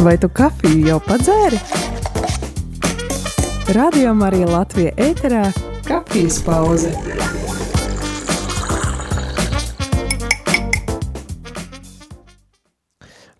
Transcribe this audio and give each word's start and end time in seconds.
Vai 0.00 0.14
tu 0.16 0.30
kafiju 0.32 0.86
jau 0.88 0.96
padzēri? 1.04 1.58
Radio 3.76 4.14
Marija 4.16 4.46
Latvija 4.48 4.94
ēterā- 4.96 5.42
kafijas 5.90 6.38
pauze. 6.46 6.94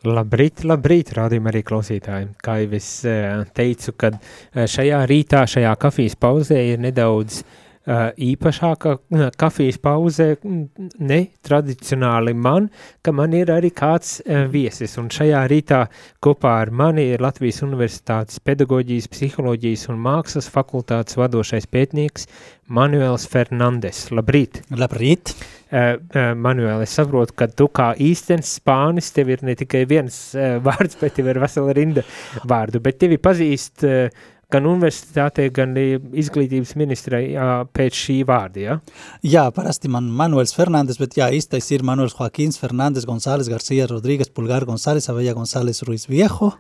Labrīt, 0.05 0.61
labrīt, 0.69 1.15
rādījumā 1.17 1.49
arī 1.55 1.65
klausītāji. 1.65 2.29
Kā 2.45 2.59
jau 2.61 2.77
es 2.77 2.91
eh, 3.09 3.41
teicu, 3.57 3.97
kad 3.97 4.21
eh, 4.21 4.69
šajā 4.69 5.01
rītā, 5.09 5.47
šajā 5.49 5.73
kafijas 5.81 6.21
pauzē 6.21 6.61
ir 6.75 6.85
nedaudz 6.85 7.41
uh, 7.41 7.60
īpašāka 7.91 8.95
kafijas 9.41 9.79
pauze 9.83 10.37
ne 10.45 11.19
tradicionāli 11.47 12.35
man, 12.37 12.69
ka 13.03 13.13
man 13.17 13.35
ir 13.35 13.51
arī 13.51 13.73
kāds 13.75 14.19
viesis, 14.53 14.97
un 15.01 15.11
šajā 15.13 15.43
rītā 15.51 15.81
kopā 16.23 16.57
ar 16.63 16.71
mani 16.71 17.09
ir 17.15 17.25
Latvijas 17.25 17.63
Universitātes 17.67 18.41
pedagoģijas, 18.47 19.11
psiholoģijas 19.11 19.89
un 19.91 20.03
mākslas 20.05 20.51
fakultātes 20.53 21.19
vadošais 21.19 21.67
pētnieks 21.71 22.29
Manuels 22.71 23.27
Fernandes. 23.27 24.07
Labrīt! 24.15 24.63
Labrīt! 24.71 25.35
Manuēl, 25.71 26.83
es 26.83 26.97
saprotu, 26.99 27.35
ka 27.39 27.47
tu 27.47 27.69
kā 27.71 27.93
īstenis 28.03 28.57
spānis, 28.59 29.13
tev 29.15 29.31
ir 29.31 29.45
ne 29.47 29.55
tikai 29.59 29.85
viens 29.91 30.19
vārds, 30.67 30.99
bet 30.99 31.15
tev 31.19 31.31
ir 31.31 31.39
vesela 31.43 31.75
rinda 31.77 32.07
vārdu, 32.43 32.83
bet 32.83 32.99
tevi 33.03 33.19
pazīst 33.23 33.87
uh, 33.87 34.31
gan 34.53 34.69
universitātei, 34.69 35.49
gan 35.55 35.75
izglītības 35.77 36.75
ministrai 36.81 37.23
jā, 37.35 37.49
pēc 37.77 38.01
šī 38.05 38.17
vārda, 38.29 38.63
ja? 38.63 38.79
Jā, 39.27 39.45
parasti 39.55 39.91
man 39.93 40.11
Manuels 40.17 40.55
Fernandes, 40.57 41.01
bet 41.01 41.17
jā, 41.19 41.31
īstais 41.37 41.71
ir 41.75 41.85
Manuels 41.87 42.17
Joaquins 42.19 42.61
Fernandes 42.61 43.07
González 43.09 43.51
Garcia 43.51 43.89
Rodrīgas 43.91 44.33
Pulgar 44.35 44.67
González 44.69 45.09
Avella 45.13 45.37
González 45.37 45.85
Ruiz 45.87 46.09
Viejo, 46.11 46.55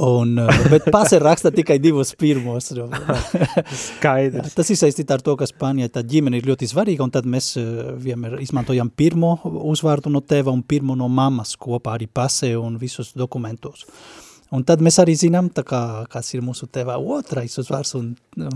Un, 0.00 0.38
bet 0.70 0.86
pase 0.88 1.18
raksta 1.20 1.50
tikai 1.52 1.74
divus 1.82 2.14
pirmos. 2.16 2.70
Skaidrs. 3.84 4.54
Tas 4.56 4.70
ir 4.72 4.78
saistīts 4.78 5.12
ar 5.12 5.20
to, 5.20 5.34
ka 5.36 5.48
Spānijā 5.50 5.90
tā 5.92 6.00
ģimene 6.06 6.40
ir 6.40 6.48
ļoti 6.48 6.70
svarīga, 6.70 7.04
un 7.04 7.12
tad 7.12 7.28
mēs 7.28 7.50
vienmēr 8.00 8.38
izmantojam 8.40 8.88
pirmo 8.96 9.34
uzvārdu 9.44 10.14
no 10.14 10.22
teva 10.24 10.54
un 10.54 10.62
pirmo 10.62 10.96
no 10.96 11.10
mammas 11.10 11.52
kopā 11.60 11.98
arī 11.98 12.08
pase 12.08 12.54
un 12.56 12.78
visus 12.80 13.12
dokumentos. 13.18 13.84
Uh, 13.84 14.19
Un 14.50 14.64
tad 14.66 14.80
mēs 14.82 14.96
arī 14.98 15.12
zinām, 15.14 15.46
kā, 15.54 15.80
kas 16.10 16.32
ir 16.34 16.42
mūsu 16.42 16.66
tevā 16.74 16.96
otrais 16.98 17.52
uzvārds 17.60 17.92
un 17.98 18.08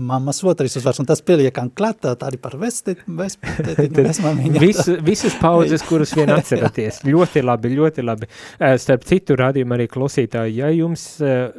mammas 0.03 0.41
otrais 0.43 0.73
uzvārds, 0.75 0.99
un 0.99 1.07
tas 1.07 1.21
pieliekam 1.23 1.69
klāt, 1.71 2.03
arī 2.11 2.39
par 2.41 2.57
vesti, 2.59 2.97
vesti, 3.07 3.53
Visu, 4.65 4.97
visas 5.05 5.37
paudzes, 5.39 5.85
kuras 5.87 6.11
vien 6.17 6.33
atceraties. 6.35 6.99
ļoti 7.07 7.43
labi, 7.45 7.71
ļoti 7.79 8.03
labi. 8.03 8.29
Starp 8.59 9.07
citu 9.07 9.37
rādījumu 9.39 9.77
arī 9.77 9.87
klausītāji, 9.91 10.57
ja 10.59 10.73
jums 10.75 11.05
uh, 11.23 11.55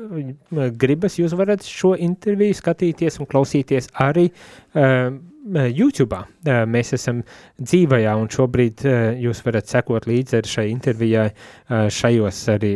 gribas, 0.77 1.17
jūs 1.21 1.37
varat 1.39 1.65
šo 1.65 1.95
interviju 1.97 2.61
skatīties 2.61 3.17
un 3.23 3.31
klausīties 3.31 3.89
arī 4.05 4.29
uh, 4.29 5.17
YouTube. 5.47 6.19
Mēs 6.67 6.93
esam 6.97 7.21
dzīvajā, 7.61 8.15
un 8.19 8.31
šobrīd 8.33 8.83
jūs 9.23 9.43
varat 9.47 9.71
sekot 9.71 10.09
līdzi 10.11 10.41
ar 10.41 10.49
šai 10.51 10.67
intervijai 10.71 11.27
šajos 11.69 12.41
arī 12.55 12.73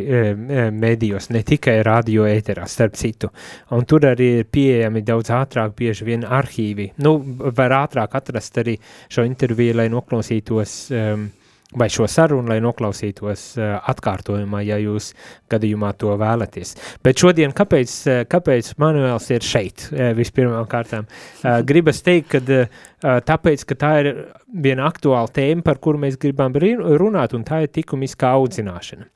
medijos, 0.75 1.29
ne 1.35 1.43
tikai 1.47 1.79
radio 1.87 2.27
ēterā, 2.29 2.67
starp 2.71 2.95
citu. 2.99 3.31
Un 3.75 3.85
tur 3.89 4.07
arī 4.11 4.31
ir 4.39 4.49
pieejami 4.51 5.03
daudz 5.07 5.33
ātrāk, 5.35 5.75
bieži 5.77 6.07
vien 6.07 6.25
arhīvi. 6.27 6.91
Nu, 7.03 7.17
var 7.57 7.77
ātrāk 7.81 8.15
atrast 8.19 8.57
arī 8.61 8.77
šo 9.11 9.27
interviju, 9.27 9.77
lai 9.81 9.89
noklausītos 9.91 10.79
um, 10.95 11.29
vai 11.77 11.87
šo 11.91 12.07
sarunu, 12.11 12.49
lai 12.51 12.59
noklausītos 12.63 13.45
uh, 13.59 13.75
atkārtojumā, 13.91 14.61
ja 14.67 14.77
jūs 14.81 15.11
gadījumā 15.51 15.93
to 15.99 16.15
vēlaties. 16.19 16.75
Bet 17.03 17.21
šodien, 17.21 17.53
kāpēc, 17.55 17.93
uh, 18.09 18.21
kāpēc 18.31 18.73
Manuēls 18.81 19.29
ir 19.31 19.45
šeit 19.45 19.87
uh, 19.87 20.11
vispirmām 20.17 20.67
kārtām? 20.71 21.07
Uh, 21.07 21.61
gribas 21.67 22.03
teikt, 22.05 22.33
ka 22.33 22.41
uh, 22.43 22.81
tāpēc, 23.27 23.63
ka 23.69 23.77
tā 23.79 23.91
ir 24.01 24.11
viena 24.51 24.89
aktuāla 24.89 25.31
tēma, 25.31 25.63
par 25.65 25.79
kuru 25.83 26.01
mēs 26.03 26.19
gribam 26.21 26.53
runāt, 26.53 27.35
un 27.37 27.45
tā 27.47 27.63
ir 27.63 27.71
tikumiskā 27.71 28.33
audzināšana. 28.35 29.07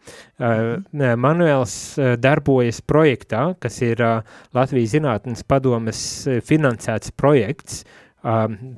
Manuēls 1.19 1.75
darbojas 2.23 2.79
projektā, 2.87 3.49
kas 3.59 3.81
ir 3.83 3.99
Latvijas 4.55 4.95
zinātnes 4.95 5.43
padomes 5.47 5.99
finansēts 6.47 7.11
projekts, 7.19 7.83
uh, 7.83 8.04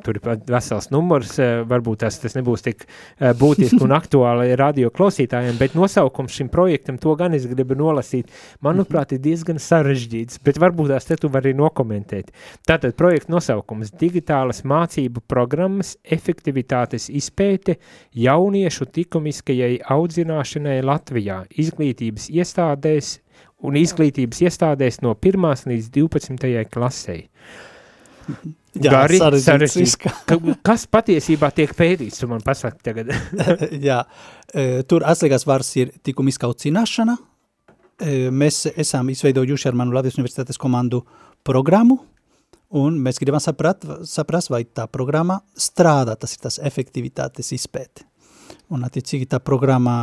tur 0.03 0.17
ir 0.19 0.41
vesels 0.49 0.89
numurs, 0.91 1.37
uh, 1.39 1.61
varbūt 1.67 2.01
tas, 2.03 2.19
tas 2.19 2.35
nebūs 2.35 2.65
tik 2.65 2.83
uh, 2.83 3.31
būtiski 3.37 3.79
un 3.85 3.95
aktuāli 3.99 4.57
radio 4.59 4.91
klausītājiem, 4.93 5.57
bet 5.59 5.77
nosaukums 5.77 6.35
šim 6.35 6.49
projektam, 6.53 6.99
to 7.01 7.15
gan 7.19 7.35
es 7.37 7.47
gribu 7.49 7.77
nolasīt, 7.79 8.31
manuprāt, 8.65 9.15
ir 9.15 9.21
diezgan 9.23 9.61
sarežģīts, 9.61 10.41
bet 10.43 10.59
varbūt 10.61 10.91
tās 10.93 11.07
te 11.07 11.19
tu 11.21 11.31
vari 11.33 11.53
nokomentēt. 11.57 12.33
Tātad 12.67 12.97
projekta 12.99 13.33
nosaukums– 13.35 13.93
digitālas 14.01 14.63
mācību 14.67 15.23
programmas 15.29 15.95
efektivitātes 16.03 17.07
izpēte 17.13 17.77
jauniešu 18.17 18.89
tikumiskajai 18.97 19.77
audzināšanai 19.95 20.81
Latvijā, 20.85 21.43
izglītības 21.63 22.29
iestādēs 22.35 23.17
un 23.65 23.77
izglītības 23.79 24.43
iestādēs 24.45 25.01
no 25.05 25.15
1. 25.15 25.67
līdz 25.71 25.89
12. 25.95 26.69
klasei. 26.73 27.25
Jā, 28.77 28.91
gari, 28.91 29.19
sarežģīti. 29.41 30.11
Kas 30.65 30.85
patiesībā 30.91 31.49
tiek 31.55 31.71
pētīts, 31.77 32.19
tu 32.21 32.29
man 32.29 32.43
pasaki 32.45 32.83
tagad? 32.85 33.13
Jā, 33.89 34.03
e, 34.51 34.83
tur 34.89 35.05
atslēgās 35.07 35.47
vārds 35.47 35.71
ir 35.79 35.93
tikuma 36.05 36.31
izkaucināšana. 36.33 37.15
E, 37.97 38.17
mēs 38.29 38.65
esam 38.75 39.09
izveidojuši 39.13 39.71
ar 39.71 39.79
manu 39.79 39.95
Latvijas 39.97 40.19
universitātes 40.19 40.61
komandu 40.61 41.01
programmu, 41.47 41.97
un 42.77 42.99
mēs 43.01 43.21
gribam 43.23 43.41
saprat, 43.41 43.85
saprast, 44.05 44.51
vai 44.53 44.65
tā 44.67 44.85
programma 44.91 45.39
strādā, 45.57 46.17
tas 46.19 46.35
ir 46.35 46.43
tas 46.45 46.59
efektivitātes 46.69 47.53
izpēte. 47.57 48.05
Un, 48.73 48.83
attiecīgi, 48.83 49.29
tā 49.31 49.39
programma 49.39 49.95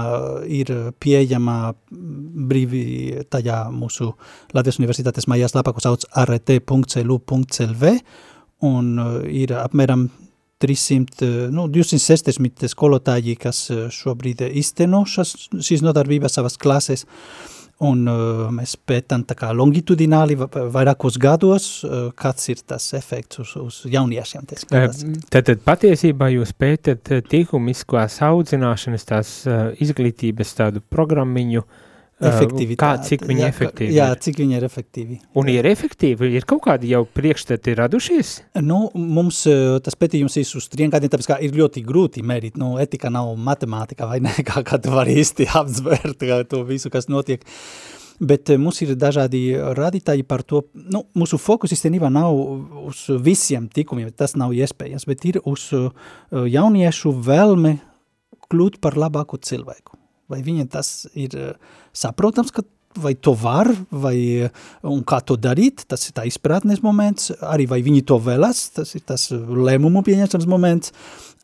ir 0.49 0.71
pieejama 1.01 1.75
brīvi 1.91 3.25
tajā 3.33 3.65
mūsu 3.75 4.13
Latvijas 4.57 4.81
universitātes 4.81 5.29
mājās 5.29 5.57
lapā, 5.57 5.75
ko 5.77 5.85
sauc 5.85 6.07
art.lu.lv, 6.17 7.95
un 8.65 8.93
uh, 9.03 9.19
ir 9.29 9.53
apmēram 9.61 10.07
300, 10.65 11.27
uh, 11.27 11.53
nu, 11.53 11.67
260 11.69 12.69
skolotāji, 12.73 13.37
kas 13.41 13.67
uh, 13.75 13.87
šobrīd 13.93 14.47
izteno 14.49 15.05
šas, 15.09 15.35
šīs 15.53 15.85
nodarbības 15.85 16.39
savas 16.41 16.57
klases, 16.61 17.05
un 17.83 18.05
uh, 18.07 18.45
mēs 18.55 18.77
pētam 18.87 19.25
tā 19.27 19.37
kā 19.39 19.51
longitudināli 19.57 20.37
vairākos 20.39 21.19
gados, 21.21 21.69
uh, 21.85 22.11
kāds 22.17 22.51
ir 22.53 22.63
tas 22.67 22.87
efekts 22.95 23.43
uz, 23.43 23.55
uz 23.61 23.81
jauniešiem. 23.91 24.47
Tad, 24.71 25.49
tad 25.51 25.65
patiesībā 25.67 26.31
jūs 26.37 26.55
pētat 26.59 27.11
tikumiskās 27.31 28.21
audzināšanas 28.29 29.11
tās 29.11 29.35
uh, 29.49 29.73
izglītības 29.83 30.55
tādu 30.61 30.85
programmiņu, 30.95 31.65
uh, 31.65 31.91
Efektivitāte. 32.23 32.79
Kā, 32.79 32.91
cik 33.03 33.25
viņi 33.27 33.43
jā, 33.43 33.49
efektīvi 33.51 33.97
jā, 33.97 34.07
cik 34.23 34.37
viņi 34.39 34.55
ir 34.55 34.67
efektīvi. 34.69 35.17
Un 35.41 35.49
ir 35.51 35.67
efektīvi? 35.67 36.29
Ir 36.39 36.47
kaut 36.47 36.63
kādi 36.69 36.93
jau 36.93 37.03
priekšstati 37.11 37.75
radušies? 37.81 38.31
Nu, 38.63 38.85
mums 38.95 39.41
tas 39.83 39.99
pētījums 39.99 40.39
ir 40.39 40.53
uz 40.61 40.69
triem 40.71 40.93
gadiem, 40.95 41.11
tāpēc 41.11 41.31
kā 41.33 41.41
ir 41.43 41.57
ļoti 41.59 41.83
grūti 41.87 42.23
mērīt. 42.27 42.61
Nu, 42.61 42.77
etika 42.83 43.11
nav 43.11 43.33
matemātika 43.35 44.07
vai 44.11 44.21
ne, 44.23 44.31
kā, 44.49 44.63
kā 44.67 44.79
tu 44.79 44.95
vari 44.95 45.19
īsti 45.25 45.49
apzvērt 45.59 46.23
to 46.53 46.63
visu, 46.69 46.93
kas 46.95 47.11
notiek. 47.11 47.43
Bet 48.23 48.53
mums 48.63 48.79
ir 48.85 48.95
dažādi 48.95 49.43
rādītāji 49.75 50.23
par 50.23 50.45
to, 50.47 50.63
nu, 50.95 51.03
mūsu 51.19 51.35
fokus 51.43 51.75
īstenībā 51.75 52.13
nav 52.15 52.31
uz 52.87 53.09
visiem 53.19 53.67
tikumiem, 53.67 54.13
tas 54.15 54.37
nav 54.39 54.55
iespējams, 54.55 55.09
bet 55.11 55.27
ir 55.27 55.41
uz 55.43 55.67
jauniešu 56.31 57.11
vēlme 57.27 57.75
kļūt 58.47 58.79
par 58.79 58.95
labāku 59.01 59.43
cilvēku. 59.43 59.99
Vai 60.31 60.41
viņiem 60.45 60.71
tas 60.73 61.05
ir 61.13 61.35
uh, 61.37 61.53
saprotams, 61.93 62.53
ka 62.55 62.65
vai 62.95 63.15
to 63.15 63.35
var, 63.35 63.69
vai, 63.91 64.49
un 64.87 65.03
kā 65.07 65.19
to 65.27 65.37
darīt, 65.41 65.83
tas 65.91 66.07
ir 66.07 66.15
tā 66.15 66.27
izpratnes 66.29 66.83
moments, 66.85 67.33
arī 67.43 67.67
vai 67.71 67.81
viņi 67.83 68.05
to 68.07 68.21
vēlas, 68.23 68.69
tas 68.77 68.95
ir 68.95 69.03
tas 69.07 69.27
lēmumu 69.33 70.05
pieņemšanas 70.07 70.47
moments, 70.51 70.95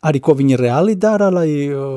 arī 0.06 0.20
ko 0.24 0.34
viņi 0.36 0.56
reāli 0.56 0.94
dara, 1.00 1.28
lai, 1.32 1.48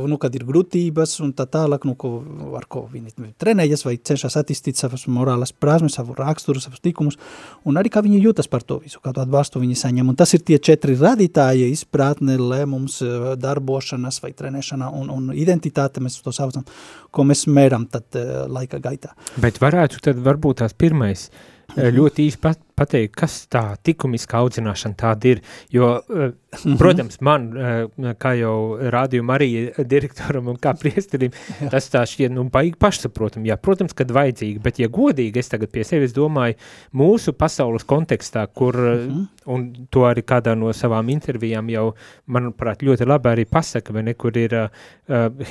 nu, 0.09 0.17
kad 0.19 0.33
ir 0.35 0.43
grūtības 0.47 1.15
un 1.23 1.31
tā 1.37 1.45
tālāk, 1.49 1.85
nu, 1.87 1.95
ko, 1.99 2.11
ar 2.59 2.65
ko 2.71 2.83
viņi 2.91 3.31
trenējas 3.39 3.85
vai 3.87 3.95
cenšas 3.95 4.35
attīstīt 4.41 4.79
savas 4.79 5.05
morālas 5.07 5.53
prasmes, 5.55 5.95
savu 5.95 6.15
raksturu, 6.17 6.61
savus 6.63 6.83
tikumus, 6.83 7.19
un 7.67 7.79
arī 7.79 7.93
kā 7.93 8.03
viņi 8.03 8.19
jūtas 8.25 8.51
par 8.51 8.65
to 8.67 8.81
visu, 8.83 8.99
kādu 9.03 9.23
atbalstu 9.23 9.61
viņi 9.63 9.79
saņem. 9.79 10.11
Un 10.11 10.19
tas 10.19 10.35
ir 10.35 10.43
tie 10.43 10.59
četri 10.59 10.97
radītāji, 10.99 11.71
izpratne, 11.71 12.35
lēmums, 12.41 12.99
darbošanas 13.39 14.19
vai 14.23 14.33
trenēšana 14.35 14.91
un, 14.99 15.09
un 15.13 15.31
identitāte, 15.31 16.03
mēs 16.03 16.19
to 16.25 16.35
saucam, 16.35 16.67
ko 17.11 17.27
mēs 17.29 17.47
mēram 17.47 17.87
tad 17.91 18.19
laika 18.51 18.83
gaitā. 18.83 19.15
Bet 19.39 19.63
varētu 19.63 20.03
tad 20.03 20.19
varbūt 20.23 20.59
tās 20.63 20.75
pirmais, 20.75 21.29
uh, 21.31 21.53
ļoti 21.73 22.27
īsti 22.27 22.41
pat, 22.41 22.59
pateikt, 22.83 23.15
kas 23.17 23.43
tā 23.51 23.63
tikumiska 23.83 24.43
audzināšana 24.43 24.99
tāda 24.99 25.33
ir, 25.33 25.43
jo, 25.73 25.89
uh, 26.03 26.31
protams, 26.79 27.19
man, 27.25 27.49
uh, 27.55 28.13
kā 28.19 28.33
jau 28.37 28.55
rādījuma 28.93 29.37
arī 29.37 29.49
direktoram 29.89 30.51
un 30.53 30.59
kā 30.61 30.75
priesterim, 30.79 31.33
tas 31.71 31.89
tā 31.93 32.03
šķiet, 32.09 32.33
nu, 32.35 32.45
baigi 32.53 32.77
pašsaprotam, 32.79 33.45
jā, 33.47 33.57
protams, 33.57 33.95
kad 33.97 34.11
vajadzīgi, 34.13 34.61
bet, 34.63 34.81
ja 34.83 34.89
godīgi, 34.93 35.41
es 35.41 35.51
tagad 35.51 35.71
pie 35.73 35.85
sevis 35.87 36.15
domāju, 36.15 36.57
mūsu 36.99 37.33
pasaules 37.37 37.87
kontekstā, 37.89 38.45
kur, 38.53 38.75
uh 38.75 39.05
-huh. 39.07 39.25
un 39.45 39.87
to 39.89 40.05
arī 40.07 40.23
kādā 40.23 40.55
no 40.55 40.73
savām 40.73 41.09
intervijām 41.09 41.69
jau, 41.69 41.93
manuprāt, 42.27 42.83
ļoti 42.83 43.07
labi 43.07 43.29
arī 43.29 43.45
pasaka, 43.45 43.93
vai 43.93 44.03
ne, 44.03 44.13
kur 44.13 44.37
ir 44.37 44.53
uh, 44.53 44.69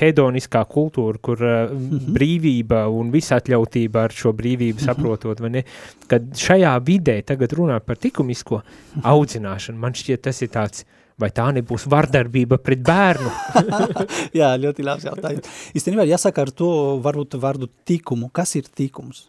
hedoniskā 0.01 0.65
kultūra, 0.65 1.19
kur 1.19 1.43
uh, 1.43 1.71
uh 1.71 1.79
-huh. 1.79 2.13
brīvība 2.15 2.87
un 2.89 3.11
visatļautība 3.11 4.05
ar 4.05 4.13
šo 4.13 4.33
brīvību 4.33 4.79
saprotot, 4.81 5.41
vai 5.41 5.51
ne, 5.51 5.65
kad 6.07 6.23
šajā 6.37 6.77
vidē 6.85 7.22
tagad 7.27 7.55
runā 7.57 7.79
par 7.85 8.01
tikumisko 8.01 8.63
audzināšanu, 9.03 9.79
man 9.81 9.97
šķiet 9.97 10.25
tas 10.29 10.43
ir 10.45 10.51
tāds, 10.55 10.87
vai 11.21 11.31
tā 11.35 11.49
nebūs 11.55 11.87
vardarbība 11.93 12.59
pret 12.63 12.83
bērnu? 12.87 13.33
Jā, 14.39 14.53
ļoti 14.61 14.87
labs 14.87 15.07
jautājums. 15.07 15.49
Īstenībā 15.77 16.07
jāsaka 16.09 16.47
ar 16.47 16.53
to 16.57 16.73
varbūt 17.05 17.39
vārdu 17.43 17.71
tikumu. 17.89 18.31
Kas 18.35 18.57
ir 18.59 18.69
tikums? 18.69 19.27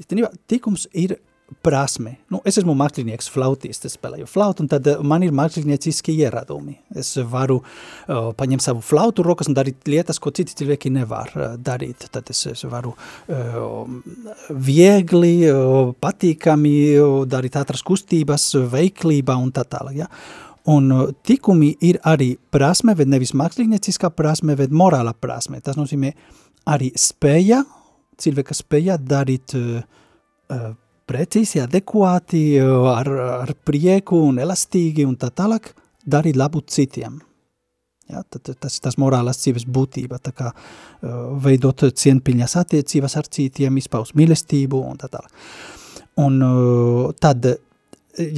Īstenībā 0.00 0.32
tikums 0.48 0.86
ir 0.96 1.18
prasme. 1.62 2.16
Nu, 2.30 2.40
es 2.46 2.58
esmu 2.58 2.74
mākslinieks, 2.78 3.28
flautists, 3.30 3.86
es 3.86 3.94
spēlēju 3.94 4.26
flautu, 4.30 4.64
un 4.64 4.70
tad 4.70 4.86
eh, 4.90 5.02
man 5.06 5.22
ir 5.22 5.34
mākslinieciski 5.36 6.14
ieradumi. 6.24 6.74
Es 6.98 7.12
varu 7.30 7.60
uh, 7.60 8.30
paņemt 8.36 8.64
savu 8.64 8.82
flautu 8.84 9.22
rokas 9.26 9.50
un 9.50 9.56
darīt 9.58 9.86
lietas, 9.90 10.18
ko 10.22 10.32
citi 10.34 10.56
cilvēki 10.58 10.90
nevar 10.94 11.30
uh, 11.36 11.52
darīt. 11.58 12.08
Tad 12.12 12.32
es, 12.34 12.42
es 12.50 12.64
varu 12.70 12.94
uh, 12.96 13.76
viegli, 14.50 15.36
uh, 15.50 15.92
patīkami 16.02 16.74
uh, 16.98 17.20
darīt 17.30 17.58
ātras 17.60 17.84
kustības, 17.86 18.48
veiklībā 18.72 19.36
un 19.38 19.52
tā 19.54 19.66
tālāk. 19.70 20.00
Ja? 20.02 20.10
Un 20.72 20.90
tikumi 21.22 21.76
ir 21.86 22.00
arī 22.02 22.32
prasme, 22.50 22.96
bet 22.98 23.06
nevis 23.06 23.36
mākslinieciskā 23.38 24.10
prasme, 24.10 24.56
bet 24.58 24.74
morāla 24.74 25.14
prasme. 25.14 25.60
Tas 25.62 25.78
nozīmē 25.78 26.10
arī 26.74 26.90
spēja, 26.98 27.60
cilvēka 28.18 28.56
spēja 28.58 28.98
darīt 28.98 29.54
uh, 29.54 29.78
uh, 30.50 30.74
precīzi, 31.06 31.60
adekvāti, 31.62 32.42
ar, 32.60 33.10
ar 33.46 33.54
prieku 33.66 34.20
un 34.28 34.40
elastīgi 34.42 35.06
un 35.06 35.16
tā 35.20 35.30
tālāk 35.34 35.72
darīt 36.06 36.38
labu 36.38 36.62
citiem. 36.66 37.20
Ja, 38.06 38.22
tad, 38.22 38.52
tas 38.62 38.76
ir 38.76 38.84
tas 38.84 38.98
morālās 39.02 39.40
dzīves 39.42 39.64
būtība, 39.66 40.20
tā 40.22 40.30
kā 40.34 40.52
uh, 40.52 41.14
veidot 41.42 41.88
cienpiļņas 41.90 42.54
attiecības 42.60 43.16
ar 43.18 43.30
citiem, 43.34 43.80
izpaust 43.80 44.14
mīlestību 44.18 44.78
un 44.92 45.00
tā 45.00 45.10
tālāk. 45.10 45.32
Un 46.22 46.38
uh, 46.46 47.08
tad, 47.18 47.48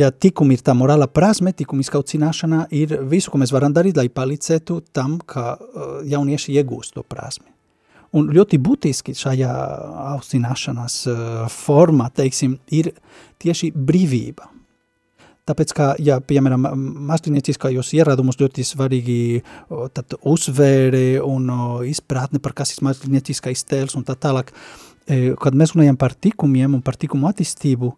ja 0.00 0.08
tikumi 0.08 0.56
ir 0.56 0.64
tā 0.64 0.72
morāla 0.76 1.10
prasme, 1.12 1.52
tikumi 1.52 1.84
izkaucināšanā 1.84 2.64
ir 2.80 2.96
visu, 3.12 3.28
ko 3.30 3.42
mēs 3.42 3.52
varam 3.52 3.76
darīt, 3.76 4.00
lai 4.00 4.08
palīdzētu 4.08 4.80
tam, 4.96 5.20
ka 5.20 5.58
jaunieši 6.08 6.56
iegūst 6.56 6.96
to 6.96 7.04
prasmi. 7.04 7.52
Un 8.16 8.30
ļoti 8.32 8.56
būtiski 8.64 9.12
šajā 9.16 9.50
audzināšanās 10.14 11.00
formā, 11.52 12.08
teiksim, 12.16 12.56
ir 12.72 12.94
tieši 13.42 13.72
brīvība. 13.76 14.48
Tāpēc, 15.48 15.72
kā, 15.76 15.88
ja, 16.04 16.18
piemēram, 16.20 16.66
mākslinieciskajos 17.08 17.94
ieradumus 17.96 18.36
ļoti 18.40 18.64
svarīgi 18.68 19.20
tad 19.96 20.18
uzvēre 20.28 21.22
un 21.24 21.48
izpratne 21.88 22.40
par 22.44 22.52
kas 22.56 22.74
ir 22.74 22.84
mākslinieciskais 22.88 23.64
tēls 23.68 23.96
un 23.96 24.04
tā 24.08 24.16
tālāk, 24.20 24.52
kad 25.40 25.56
mēs 25.56 25.72
runājam 25.72 25.96
par 26.00 26.12
tikumiem 26.12 26.76
un 26.76 26.84
par 26.84 26.98
tikumu 27.00 27.30
attīstību, 27.30 27.92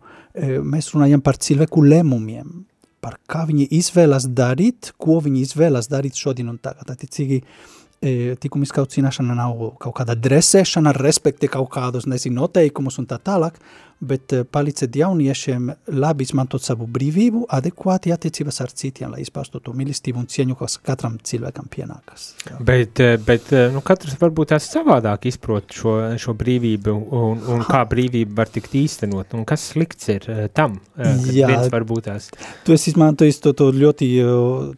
mēs 0.63 0.93
runājam 0.95 1.23
par 1.27 1.41
cilvēku 1.43 1.83
lēmumiem, 1.83 2.53
par 3.03 3.19
kā 3.31 3.43
viņi 3.49 3.67
izvēlas 3.81 4.29
darīt, 4.29 4.93
ko 5.01 5.19
viņi 5.25 5.43
izvēlas 5.47 5.91
darīt 5.91 6.19
šodien 6.21 6.53
un 6.53 6.59
tagad. 6.63 6.93
Attiecīgi, 6.93 7.41
e, 7.41 7.45
tikuma 8.00 8.64
izkaucināšana 8.64 9.35
nav 9.37 9.58
kaut 9.81 9.99
kāda 9.99 10.17
dresēšana, 10.17 10.94
respekti 10.97 11.50
kaut 11.52 11.69
kādus, 11.75 12.06
nezinu, 12.08 12.38
noteikumus 12.41 12.97
un 13.02 13.08
tā 13.11 13.19
tālāk, 13.20 13.58
bet 14.00 14.32
e, 14.32 14.43
palīdzēt 14.49 14.97
jauniešiem 14.97 15.69
labi 16.00 16.25
izmantot 16.26 16.64
savu 16.64 16.87
brīvību, 16.91 17.44
adekvāti 17.52 18.12
attiecības 18.14 18.61
ar 18.64 18.73
citiem, 18.82 19.12
lai 19.14 19.25
izpaustu 19.25 19.61
to 19.64 19.75
mīlestību 19.76 20.23
un 20.23 20.29
cieņu, 20.31 20.56
kas 20.61 20.79
katram 20.85 21.19
cilvēkam 21.31 21.69
pienākas. 21.73 22.31
Jā. 22.49 22.58
Bet, 22.70 23.02
e, 23.05 23.19
bet 23.26 23.52
e, 23.52 23.67
nu, 23.75 23.85
katrs 23.87 24.17
varbūt 24.20 24.55
tās 24.55 24.70
savādāk 24.73 25.29
izprot 25.31 25.76
šo, 25.76 25.97
šo 26.20 26.35
brīvību 26.41 26.97
un, 27.20 27.44
un 27.55 27.64
kā 27.69 27.82
brīvība 27.91 28.41
var 28.43 28.52
tikt 28.52 28.76
īstenot, 28.81 29.37
un 29.37 29.47
kas 29.49 29.69
slikts 29.75 30.11
ir 30.12 30.26
tam, 30.56 30.81
Jā, 30.96 31.50
viens 31.50 31.70
varbūt 31.73 32.08
tās. 32.08 32.31
Tu 32.64 32.76
esi 32.76 32.94
izmantojis 32.94 33.41
to, 33.44 33.55
to 33.56 33.70
ļoti 33.75 34.11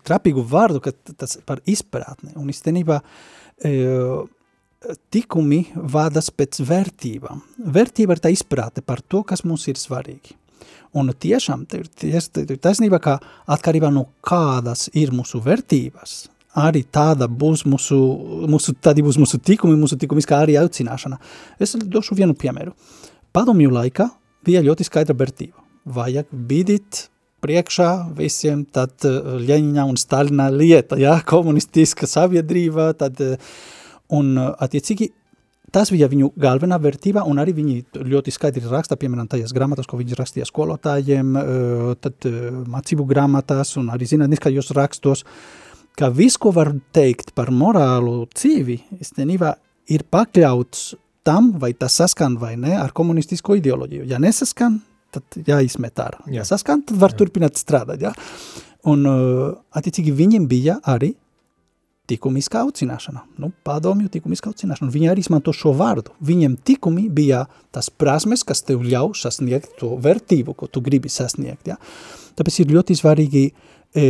trapīgu 0.07 0.45
vārdu, 0.51 0.83
ka 0.83 0.95
tas 1.15 1.39
par 1.47 1.63
izpratni, 1.71 2.35
un 2.39 2.51
īstenībā 2.51 2.99
uh, 3.03 4.23
tikumi 5.13 5.65
vadas 5.75 6.31
pēc 6.35 6.61
vērtībām. 6.67 7.43
Vērtība 7.75 8.17
ir 8.17 8.23
tā 8.23 8.33
izprāte 8.35 8.83
par 8.85 9.03
to, 9.03 9.23
kas 9.27 9.45
mums 9.47 9.67
ir 9.71 9.81
svarīgi. 9.81 10.37
Un 10.93 11.09
tiešām 11.09 11.65
ir 11.79 11.87
ties, 11.89 12.29
taisnība, 12.61 13.01
ka 13.01 13.17
atkarībā 13.49 13.89
no 13.93 14.07
kādas 14.25 14.91
ir 14.93 15.15
mūsu 15.17 15.41
vērtības, 15.45 16.17
arī 16.61 16.83
tāda 16.85 17.29
būs 17.29 17.65
mūsu, 17.65 17.99
mūsu, 18.51 18.75
tādi 18.77 19.05
būs 19.05 19.17
mūsu 19.21 19.41
tikumi, 19.41 19.79
mūsu 19.81 19.97
tikumiskā 20.01 20.43
arī 20.45 20.59
aucināšana. 20.61 21.17
Es 21.63 21.73
došu 21.81 22.19
vienu 22.19 22.37
piemēru. 22.37 22.75
Padomju 23.33 23.73
laikā 23.73 24.11
bija 24.45 24.61
ļoti 24.67 24.85
skaidra 24.85 25.17
vērtība. 25.17 25.57
Vajag 25.89 26.29
bīdīt 26.31 27.07
priekšā 27.43 27.89
visiem 28.19 28.67
tad 28.69 29.03
Ļeņņa 29.03 29.87
un 29.89 29.97
Stalina 29.99 30.51
lieta, 30.53 31.01
ja, 31.01 31.17
komunistiska 31.33 32.07
sabiedrība, 32.11 32.93
tad 33.01 33.17
uh, 33.25 33.55
Un, 34.13 34.33
uh, 34.37 34.53
attiecīgi, 34.63 35.09
tas 35.73 35.93
bija 35.95 36.09
viņu 36.13 36.33
galvenā 36.41 36.79
vērtība, 36.83 37.25
un 37.29 37.41
arī 37.41 37.55
viņi 37.57 38.05
ļoti 38.13 38.35
skaidri 38.35 38.65
raksta, 38.69 38.99
piemēram, 39.01 39.31
tajās 39.33 39.55
grāmatās, 39.57 39.89
ko 39.89 40.01
viņi 40.01 40.19
rakstīja 40.19 40.49
skolotājiem, 40.49 41.35
uh, 41.39 41.93
tad 42.03 42.29
uh, 42.29 42.63
mācību 42.73 43.07
grāmatās 43.09 43.77
un 43.81 43.91
arī 43.95 44.09
zinātniskajos 44.11 44.73
rakstos, 44.77 45.25
ka 45.99 46.13
viss, 46.13 46.41
ko 46.41 46.53
var 46.57 46.73
teikt 46.97 47.35
par 47.37 47.53
morālu 47.53 48.23
dzīvi, 48.33 48.79
īstenībā 49.01 49.57
ir 49.93 50.05
pakļauts 50.13 50.93
tam, 51.27 51.53
vai 51.61 51.73
tas 51.79 51.97
saskan 52.01 52.37
vai 52.41 52.55
ne 52.59 52.75
ar 52.79 52.93
komunistisko 52.97 53.57
ideoloģiju. 53.61 54.07
Ja 54.11 54.19
nesaskan, 54.23 54.81
tad 55.13 55.37
jāizmet 55.47 56.01
ārā. 56.03 56.23
Ja 56.33 56.45
saskan, 56.49 56.83
tad 56.89 56.99
var 57.01 57.15
Jā. 57.15 57.21
turpināt 57.23 57.61
strādāt. 57.61 58.03
Ja? 58.03 58.13
Un, 58.89 59.05
attiecīgi, 59.77 60.15
viņiem 60.19 60.49
bija 60.51 60.79
arī 60.89 61.13
tikumiskā 62.13 62.63
audzināšana, 62.67 63.25
nu, 63.41 63.51
padomju 63.67 64.11
tikumiskā 64.13 64.53
audzināšana. 64.53 64.93
Viņi 64.93 65.11
arī 65.13 65.25
izmanto 65.25 65.55
šo 65.57 65.73
vārdu. 65.77 66.15
Viņiem 66.25 66.59
tikumi 66.67 67.09
bija 67.13 67.47
tas 67.75 67.89
prasmes, 67.91 68.45
kas 68.47 68.65
tev 68.69 68.85
ļauj 68.85 69.17
sasniegt 69.25 69.77
to 69.81 69.95
vērtību, 70.03 70.57
ko 70.59 70.69
tu 70.69 70.85
gribi 70.85 71.13
sasniegt. 71.13 71.73
Ja? 71.73 71.79
Tāpēc 72.39 72.63
ir 72.63 72.73
ļoti 72.77 72.97
svarīgi 72.99 73.45
e, 73.49 74.07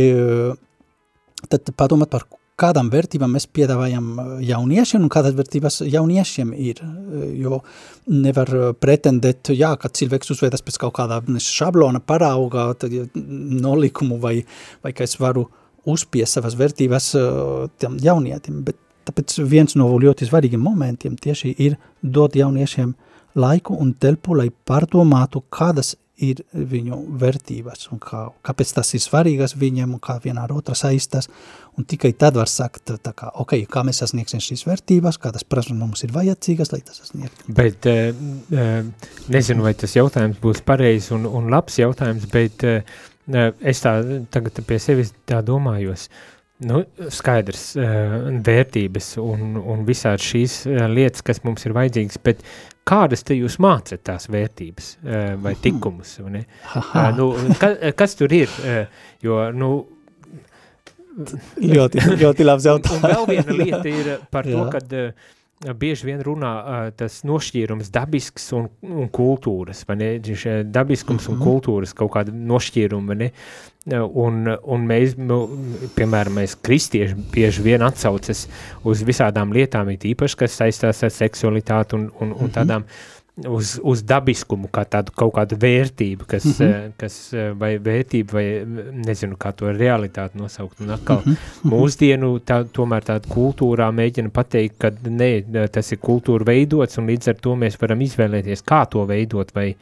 tad 1.51 1.73
padomāt 1.79 2.11
par 2.13 2.27
kādām 2.59 2.91
vērtībām 2.93 3.31
mēs 3.33 3.47
piedāvājam 3.55 4.11
e, 4.13 4.27
jauniešiem 4.49 5.07
un 5.07 5.11
kādas 5.13 5.35
vērtības 5.39 5.81
jauniešiem 5.87 6.53
ir, 6.59 6.83
e, 6.83 7.31
jo 7.39 7.63
nevar 8.11 8.51
pretendēt, 8.83 9.53
jā, 9.55 9.73
ka 9.79 9.91
cilvēks 9.91 10.35
uzvedas 10.35 10.63
pēc 10.65 10.83
kaut 10.85 10.97
kādā 10.99 11.23
šablona 11.43 12.03
parauga, 12.03 12.71
nolikumu 13.63 14.19
vai, 14.23 14.41
vai 14.83 14.95
ka 14.95 15.07
es 15.07 15.19
varu 15.21 15.47
uh, 15.47 15.59
uzspies 15.89 16.35
savas 16.37 16.57
vērtības 16.59 17.09
uh, 17.19 17.65
tiem 17.79 17.97
jaunietim, 18.01 18.61
bet 18.67 18.79
tāpēc 19.07 19.39
viens 19.49 19.75
no 19.79 19.89
ļoti 19.99 20.29
svarīgiem 20.29 20.63
momentiem 20.63 21.17
tieši 21.19 21.55
ir 21.65 21.75
dot 22.01 22.37
jauniešiem 22.39 22.93
laiku 23.35 23.75
un 23.81 23.93
telpu, 23.99 24.37
lai 24.37 24.49
pārdomātu, 24.67 25.43
kādas 25.53 25.95
ir 26.21 26.43
viņu 26.53 26.97
vērtības 27.19 27.87
un 27.91 27.99
kā, 28.01 28.27
kāpēc 28.45 28.73
tas 28.77 28.93
ir 28.93 29.01
svarīgas 29.01 29.55
viņiem 29.57 29.95
un 29.95 30.01
kā 30.03 30.19
viena 30.23 30.43
ar 30.45 30.53
otra 30.53 30.75
saistas. 30.77 31.27
Un 31.73 31.87
tikai 31.89 32.11
tad 32.13 32.37
var 32.37 32.49
sakt, 32.51 32.91
tā 33.01 33.13
kā, 33.17 33.31
ok, 33.41 33.55
kā 33.71 33.81
mēs 33.85 34.03
sasniegsim 34.03 34.43
šīs 34.43 34.61
vērtības, 34.67 35.17
kādas 35.21 35.45
prasmes 35.47 35.79
mums 35.79 36.05
ir 36.05 36.13
vajadzīgas, 36.13 36.69
lai 36.69 36.83
tas 36.85 37.01
sasniegtu. 37.01 37.55
Bet 37.57 37.89
uh, 37.89 38.85
nezinu, 39.33 39.65
vai 39.65 39.73
tas 39.73 39.97
jautājums 39.97 40.37
būs 40.43 40.61
pareizs 40.65 41.09
un, 41.15 41.25
un 41.25 41.49
labs 41.53 41.81
jautājums, 41.81 42.29
bet 42.31 42.67
Es 43.27 43.83
tā 43.83 43.97
tagad 44.33 44.59
pie 44.67 44.79
sevis 44.83 45.13
tā 45.29 45.39
domājos. 45.45 46.09
Nu, 46.63 46.83
skaidrs, 47.11 47.73
vērtības 48.45 49.15
un, 49.19 49.57
un 49.57 49.81
visādi 49.87 50.23
šīs 50.23 50.59
lietas, 50.91 51.23
kas 51.25 51.41
mums 51.43 51.65
ir 51.65 51.73
vajadzīgas, 51.75 52.19
bet 52.23 52.43
kādas 52.87 53.25
te 53.25 53.35
jūs 53.35 53.57
mācat 53.63 54.03
tās 54.05 54.29
vērtības 54.31 54.91
vai 55.43 55.55
tikumus? 55.59 56.17
Ne? 56.31 56.45
Nu, 57.17 57.31
ka, 57.59 57.73
kas 57.97 58.15
tur 58.19 58.31
ir? 58.35 58.51
Jo, 59.23 59.41
nu, 59.55 59.71
ļoti, 61.59 62.05
ļoti 62.21 62.47
labs 62.47 62.67
jautājums. 62.69 62.99
Un, 62.99 63.09
un 63.09 63.15
vēl 63.15 63.29
viena 63.33 63.57
lieta 63.59 63.89
ir 63.89 64.11
par 64.31 64.47
to, 64.47 64.63
kad 64.73 64.95
bieži 65.79 66.09
vien 66.09 66.21
runā 66.23 66.53
uh, 66.59 66.87
tas 66.97 67.21
nošķīrums 67.27 67.91
dabisks 67.93 68.49
un, 68.57 68.67
un 68.83 69.07
kultūras, 69.13 69.85
vai 69.87 69.95
ne, 69.95 70.09
dabiskums 70.19 71.27
mm 71.27 71.27
-hmm. 71.27 71.33
un 71.33 71.39
mhm. 71.39 71.47
kultūras 71.47 71.93
kaut 71.95 72.11
kāda 72.11 72.31
nošķīruma, 72.31 73.07
vai 73.07 73.15
ne, 73.15 73.31
un, 73.85 74.47
un 74.63 74.85
mēs, 74.87 75.17
nu, 75.17 75.39
piemēram, 75.95 76.39
mēs 76.39 76.55
kristieši 76.61 77.15
bieži 77.33 77.61
vien 77.61 77.81
atsaucas 77.81 78.47
uz 78.83 79.03
visādām 79.03 79.53
lietām, 79.53 79.89
it 79.89 80.03
īpaši, 80.03 80.37
kas 80.37 80.57
saistās 80.61 81.03
ar 81.03 81.11
seksualitāti 81.11 81.95
un, 81.95 82.11
un, 82.19 82.31
un 82.31 82.33
mm 82.33 82.47
-hmm. 82.47 82.53
tādām 82.53 82.83
uz, 83.35 83.79
uz 83.81 84.03
dabiskumu, 84.05 84.69
kā 84.73 84.83
tādu 84.85 85.13
kaut 85.17 85.33
kādu 85.37 85.57
vērtību, 85.59 86.27
kas, 86.29 86.45
mm 86.45 86.53
-hmm. 86.53 86.93
kas 86.97 87.17
vai 87.57 87.71
vērtību, 87.77 88.33
vai 88.33 88.45
nezinu, 89.05 89.35
kā 89.39 89.51
to 89.51 89.71
realitāti 89.73 90.37
nosaukt. 90.37 90.81
Un 90.81 90.89
atkal 90.89 91.21
mm 91.25 91.33
-hmm. 91.33 91.71
mūsdienu 91.71 92.39
tā, 92.39 92.63
tomēr 92.63 93.03
tāda 93.03 93.27
kultūrā 93.27 93.91
mēģina 93.91 94.29
pateikt, 94.29 94.77
ka 94.77 94.91
ne, 95.09 95.67
tas 95.67 95.91
ir 95.91 95.97
kultūra 95.97 96.45
veidots, 96.45 96.97
un 96.97 97.07
līdz 97.07 97.29
ar 97.29 97.35
to 97.35 97.55
mēs 97.55 97.81
varam 97.81 98.01
izvēlēties, 98.01 98.63
kā 98.63 98.85
to 98.89 99.05
veidot, 99.05 99.55
vai, 99.55 99.75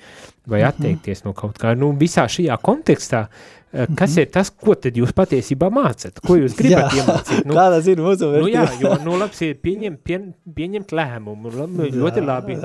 vai 0.48 0.60
mhm. 0.60 0.68
atteikties 0.68 1.24
no 1.24 1.34
kaut 1.34 1.58
kā. 1.58 1.76
Nu, 1.76 1.92
visā 1.92 2.28
šajā 2.28 2.58
kontekstā 2.62 3.28
Eh, 3.28 3.61
kas 3.72 4.18
ir 4.20 4.28
tas, 4.34 4.52
ko 4.52 4.76
tad 4.80 4.98
jūs 5.00 5.14
patiesībā 5.16 5.70
mācat? 5.74 6.20
Ko 6.26 6.36
jūs 6.40 6.58
gribat 6.58 6.96
iemācīt? 6.98 7.46
Nu, 7.48 7.56
Kādas 7.58 7.88
ir 7.92 8.02
mūsu 8.04 8.32
vērtības? 8.34 8.44
Nu, 8.44 8.52
jā, 8.52 8.66
jo, 8.84 8.92
nu, 9.06 9.16
labs 9.22 9.40
ir 9.48 9.56
pieņem, 9.64 9.96
pie, 10.04 10.20
pieņemt 10.58 10.92
lēmumu, 10.98 11.54
labi, 11.56 11.88
ļoti 11.96 12.26
labi 12.26 12.60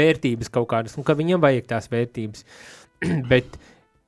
vērtības 0.00 0.52
kaut 0.52 0.68
kādas, 0.74 0.98
un 1.00 1.06
ka 1.06 1.16
viņam 1.18 1.42
vajag 1.44 1.72
tās 1.72 1.88
vērtības, 1.92 2.44
bet 3.32 3.58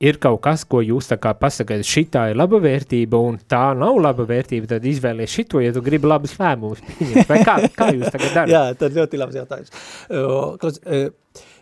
ir 0.01 0.17
kaut 0.21 0.41
kas, 0.45 0.65
ko 0.65 0.81
jūs 0.85 1.09
tā 1.11 1.17
kā 1.21 1.33
pasakāt, 1.37 1.85
šitā 1.87 2.27
ir 2.31 2.39
laba 2.39 2.61
vērtība, 2.61 3.21
un 3.31 3.39
tā 3.49 3.63
nav 3.77 3.97
laba 4.01 4.25
vērtība, 4.29 4.69
tad 4.75 4.85
izvēlies 4.89 5.33
šito, 5.33 5.61
ja 5.61 5.73
tu 5.73 5.83
gribi 5.85 6.09
labas 6.09 6.37
lēmumus 6.41 6.81
pieņemt, 6.85 7.29
vai 7.29 7.41
kā, 7.45 7.57
kā 7.77 7.89
jūs 7.95 8.13
tagad 8.13 8.33
darat? 8.37 8.53
jā, 8.53 8.63
tad 8.81 8.97
ļoti 8.97 9.21
labs 9.21 9.41
jautājums. 9.41 9.73
Uh, 10.09 11.09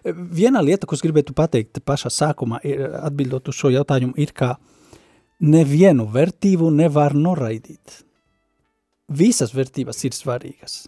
Viena 0.04 0.62
lieta, 0.64 0.88
ko 0.88 0.98
es 0.98 1.04
gribētu 1.04 1.36
pateikt 1.38 1.82
pašā 1.86 2.12
sākumā, 2.14 2.62
ir, 2.68 2.86
atbildot 3.02 3.50
uz 3.52 3.58
šo 3.58 3.72
jautājumu, 3.74 4.16
ir, 4.20 4.32
ka 4.36 4.56
nevienu 5.40 6.08
vērtību 6.12 6.70
nevar 6.76 7.16
noraidīt. 7.16 8.04
Visas 9.10 9.54
vērtības 9.56 10.06
ir 10.06 10.16
svarīgas. 10.16 10.80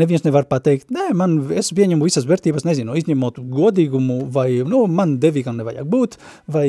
Neviens 0.00 0.22
nevar 0.24 0.46
pateikt, 0.48 0.88
nē, 0.94 1.10
man, 1.18 1.34
es 1.58 1.72
pieņemu 1.76 2.06
visas 2.06 2.24
vērtības, 2.28 2.64
nezinu, 2.64 2.94
izņemot 2.96 3.40
godīgumu, 3.52 4.20
vai, 4.32 4.62
nu, 4.64 4.84
man 4.88 5.16
devīgam 5.20 5.58
nevajag 5.58 5.88
būt, 5.90 6.16
vai 6.54 6.66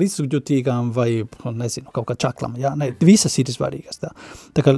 līdzjūtīgām, 0.00 0.90
vai, 0.96 1.08
nezinu, 1.46 1.92
kaut 1.94 2.08
kā 2.10 2.16
čaklam, 2.26 2.56
jā, 2.58 2.72
ne, 2.80 2.90
visas 3.04 3.36
ir 3.38 3.52
svarīgas, 3.52 4.00
tā. 4.02 4.10
Tā 4.56 4.64
kā 4.66 4.74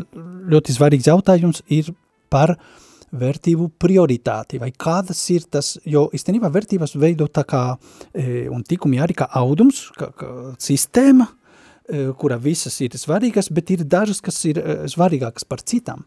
ļoti 0.53 0.75
svarīgs 0.75 1.09
jautājums 1.09 1.63
ir 1.73 1.95
par 2.35 2.57
uh, 2.59 2.84
vērtību 3.19 3.71
prioritāti, 3.81 4.61
vai 4.63 4.71
kādas 4.71 5.21
ir 5.35 5.47
tas, 5.51 5.75
jo 5.89 6.07
īstenībā 6.15 6.51
vērtības 6.53 6.97
veido 7.01 7.29
tā 7.33 7.45
kā, 7.49 7.65
e, 8.13 8.47
un 8.53 8.65
tikumi 8.67 9.01
arī 9.03 9.17
kā 9.19 9.29
audums, 9.41 9.87
kā, 9.99 10.11
kā 10.19 10.31
sistēma, 10.63 11.29
e, 11.29 12.07
kura 12.19 12.39
visas 12.41 12.81
ir 12.85 12.97
svarīgas, 12.99 13.51
bet 13.55 13.75
ir 13.75 13.85
dažas, 13.85 14.23
kas 14.25 14.41
ir 14.51 14.61
e, 14.61 14.79
svarīgākas 14.91 15.47
par 15.49 15.63
citām. 15.63 16.05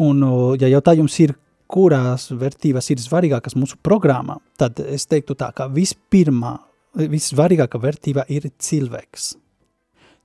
Un, 0.00 0.22
ja 0.60 0.70
jautājums 0.70 1.18
ir, 1.20 1.36
kurās 1.70 2.30
vērtības 2.34 2.88
ir 2.90 3.02
svarīgākas 3.02 3.54
mūsu 3.54 3.76
programmā, 3.84 4.40
tad 4.58 4.80
es 4.82 5.06
teiktu 5.06 5.36
tā, 5.38 5.52
ka 5.54 5.68
vispirmā, 5.70 6.56
vissvarīgākā 6.98 7.78
vērtība 7.78 8.24
ir 8.32 8.48
cilvēks. 8.58 9.34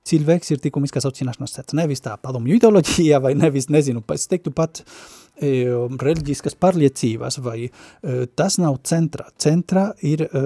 Cilvēks 0.06 0.52
ir 0.54 0.60
tikumiskās 0.62 1.06
aucināšanas 1.08 1.56
sets, 1.58 1.74
nevis 1.74 2.04
tā 2.04 2.14
padomju 2.22 2.60
ideoloģija 2.60 3.18
vai 3.24 3.34
nevis, 3.38 3.66
nezinu, 3.74 4.04
es 4.14 4.28
teiktu 4.30 4.52
pat 4.54 4.84
E, 5.36 5.68
reliģiskas 6.00 6.54
pārliecības, 6.56 7.36
vai 7.44 7.66
e, 7.66 7.70
tas 8.40 8.56
nav 8.56 8.78
centrā. 8.88 9.26
Centrā 9.36 9.90
ir 10.00 10.22
e, 10.24 10.44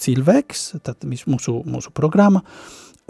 cilvēks, 0.00 0.62
tad 0.86 1.04
mūsu, 1.04 1.58
mūsu 1.68 1.92
programma, 1.92 2.40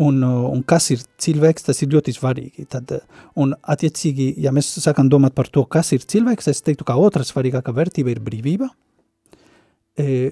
un, 0.02 0.18
un 0.26 0.64
kas 0.66 0.90
ir 0.96 1.04
cilvēks, 1.22 1.68
tas 1.68 1.82
ir 1.84 1.92
ļoti 1.92 2.16
svarīgi. 2.16 2.66
Tad, 2.74 2.96
un 3.38 3.54
attiecīgi, 3.54 4.32
ja 4.42 4.50
mēs 4.54 4.72
sākam 4.82 5.10
domāt 5.12 5.36
par 5.38 5.46
to, 5.46 5.62
kas 5.70 5.92
ir 5.94 6.02
cilvēks, 6.02 6.50
es 6.50 6.64
teiktu, 6.66 6.88
ka 6.88 6.98
otra 6.98 7.22
svarīgākā 7.26 7.74
vērtība 7.78 8.16
ir 8.16 8.22
brīvība, 8.24 8.70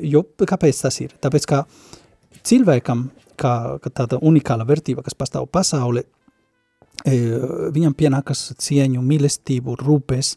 jo 0.06 0.22
kāpēc 0.46 0.82
tas 0.82 0.98
ir? 1.02 1.14
Tāpēc, 1.22 1.46
ka 1.50 1.64
cilvēkam, 2.46 3.08
kā, 3.38 3.54
kā 3.82 3.92
tāda 4.02 4.20
unikāla 4.24 4.66
vērtība, 4.68 5.04
kas 5.06 5.16
pastāv 5.18 5.48
pasaulē, 5.52 6.04
viņam 7.04 7.94
pienākas 7.94 8.52
cieņu, 8.62 9.02
mīlestību, 9.04 9.76
rūpes, 9.82 10.36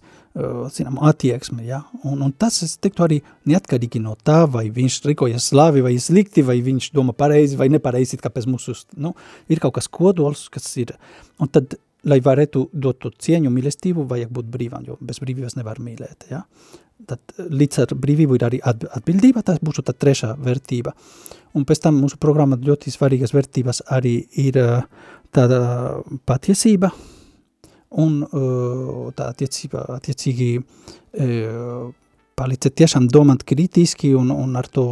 zinām, 0.73 0.99
attieksme, 1.07 1.63
ja? 1.65 1.81
un, 2.03 2.21
un 2.21 2.31
tas, 2.31 2.61
es 2.63 2.77
teiktu, 2.77 3.03
arī 3.03 3.19
neatkarīgi 3.49 4.01
no 4.03 4.15
tā, 4.15 4.43
vai 4.51 4.67
viņš 4.73 4.99
rikojas 5.09 5.49
slavi 5.51 5.81
vai 5.83 5.95
slikti, 5.99 6.43
vai 6.45 6.59
viņš 6.63 6.91
doma 6.95 7.15
pareizi 7.17 7.57
vai 7.59 7.69
nepareizi, 7.73 8.19
kāpēc 8.21 8.47
mūsu, 8.47 8.75
nu, 9.01 9.15
ir 9.49 9.59
kaut 9.63 9.77
kas 9.79 9.89
kodols, 9.91 10.47
kas 10.53 10.69
ir, 10.79 10.93
un 11.39 11.49
tad, 11.51 11.75
lai 12.07 12.19
varētu 12.23 12.69
dot 12.71 13.01
to 13.03 13.11
cieņu, 13.11 13.51
mīlestību, 13.51 14.05
vajag 14.07 14.29
būt 14.35 14.51
brīvam, 14.53 14.85
jo 14.87 14.99
bez 15.01 15.19
brīvības 15.23 15.57
nevar 15.59 15.81
mīlēt, 15.83 16.29
ja? 16.31 16.45
Tad 17.07 17.37
līdz 17.39 17.83
ar 17.85 17.93
brīvību 17.95 18.35
ir 18.35 18.43
arī 18.43 18.59
atbildība, 18.65 19.43
tas 19.45 19.61
būtu 19.63 19.85
tā 19.87 19.93
trešā 19.95 20.33
vērtība. 20.43 20.91
Un 21.55 21.63
pēc 21.65 21.85
tam 21.85 22.01
mūsu 22.03 22.19
programma 22.21 22.59
ļoti 22.59 22.91
svarīgas 22.93 23.33
vērtības 23.33 23.85
arī 23.95 24.17
ir 24.43 24.59
tāda 25.33 25.61
patiesība 26.27 26.91
un 28.03 28.19
tā 29.17 29.29
attiecība, 29.31 29.85
attiecīgi 29.95 30.49
palīdzēt 32.39 32.75
tiešām 32.83 33.07
domāt 33.11 33.45
kritiski 33.47 34.13
un, 34.17 34.31
un 34.31 34.59
ar 34.59 34.67
to, 34.71 34.85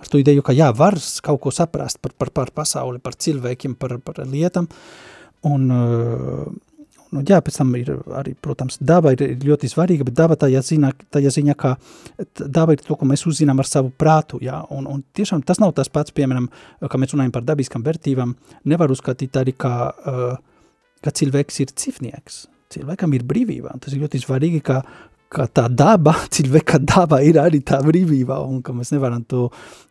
ar 0.00 0.10
to 0.10 0.20
ideju, 0.22 0.44
ka 0.46 0.54
jā, 0.56 0.70
var 0.76 0.96
kaut 1.26 1.42
ko 1.42 1.52
saprast 1.54 2.00
par, 2.02 2.14
par, 2.18 2.32
par 2.34 2.54
pasauli, 2.54 3.02
par 3.02 3.18
cilvēkiem, 3.18 3.76
par, 3.78 3.98
par 4.04 4.22
lietām, 4.24 4.70
un 5.44 5.68
Nu, 7.14 7.22
jā, 7.22 7.38
pēc 7.44 7.60
tam 7.60 7.70
ir 7.78 7.92
arī, 8.18 8.32
protams, 8.42 8.80
daba 8.82 9.12
ir 9.14 9.36
ļoti 9.44 9.68
svarīga, 9.70 10.06
bet 10.08 10.16
daba 10.18 10.34
tajā 10.40 10.62
ziņā, 10.66 10.90
tajā 11.14 11.30
ziņā 11.36 11.54
ka 11.58 11.76
daba 12.40 12.74
ir 12.74 12.82
to, 12.82 12.96
ko 12.98 13.06
mēs 13.06 13.22
uzzinām 13.30 13.62
ar 13.62 13.68
savu 13.70 13.92
prātu, 14.02 14.40
jā, 14.42 14.56
un, 14.74 14.88
un 14.90 15.04
tiešām 15.14 15.44
tas 15.46 15.62
nav 15.62 15.76
tas 15.78 15.92
pats, 15.94 16.14
piemēram, 16.16 16.48
ka 16.90 16.98
mēs 16.98 17.14
runājam 17.14 17.36
par 17.36 17.46
dabiskām 17.46 17.86
vērtībām, 17.86 18.34
nevar 18.72 18.90
uzskatīt 18.90 19.38
arī, 19.38 19.54
ka, 19.54 19.74
ka 21.04 21.14
cilvēks 21.20 21.62
ir 21.62 21.74
cifnieks, 21.84 22.44
cilvēkam 22.74 23.14
ir 23.14 23.26
brīvība, 23.30 23.76
tas 23.78 23.94
ir 23.94 24.02
ļoti 24.02 24.24
svarīgi, 24.24 24.64
ka, 24.66 24.80
ka 25.34 25.46
tā 25.54 25.68
daba, 25.70 26.16
cilvēka 26.34 26.82
daba 26.82 27.22
ir 27.22 27.38
arī 27.42 27.62
tā 27.62 27.78
brīvība, 27.84 28.40
un 28.42 28.58
ka 28.64 28.74
mēs 28.74 28.90
nevaram 28.96 29.22
to, 29.30 29.46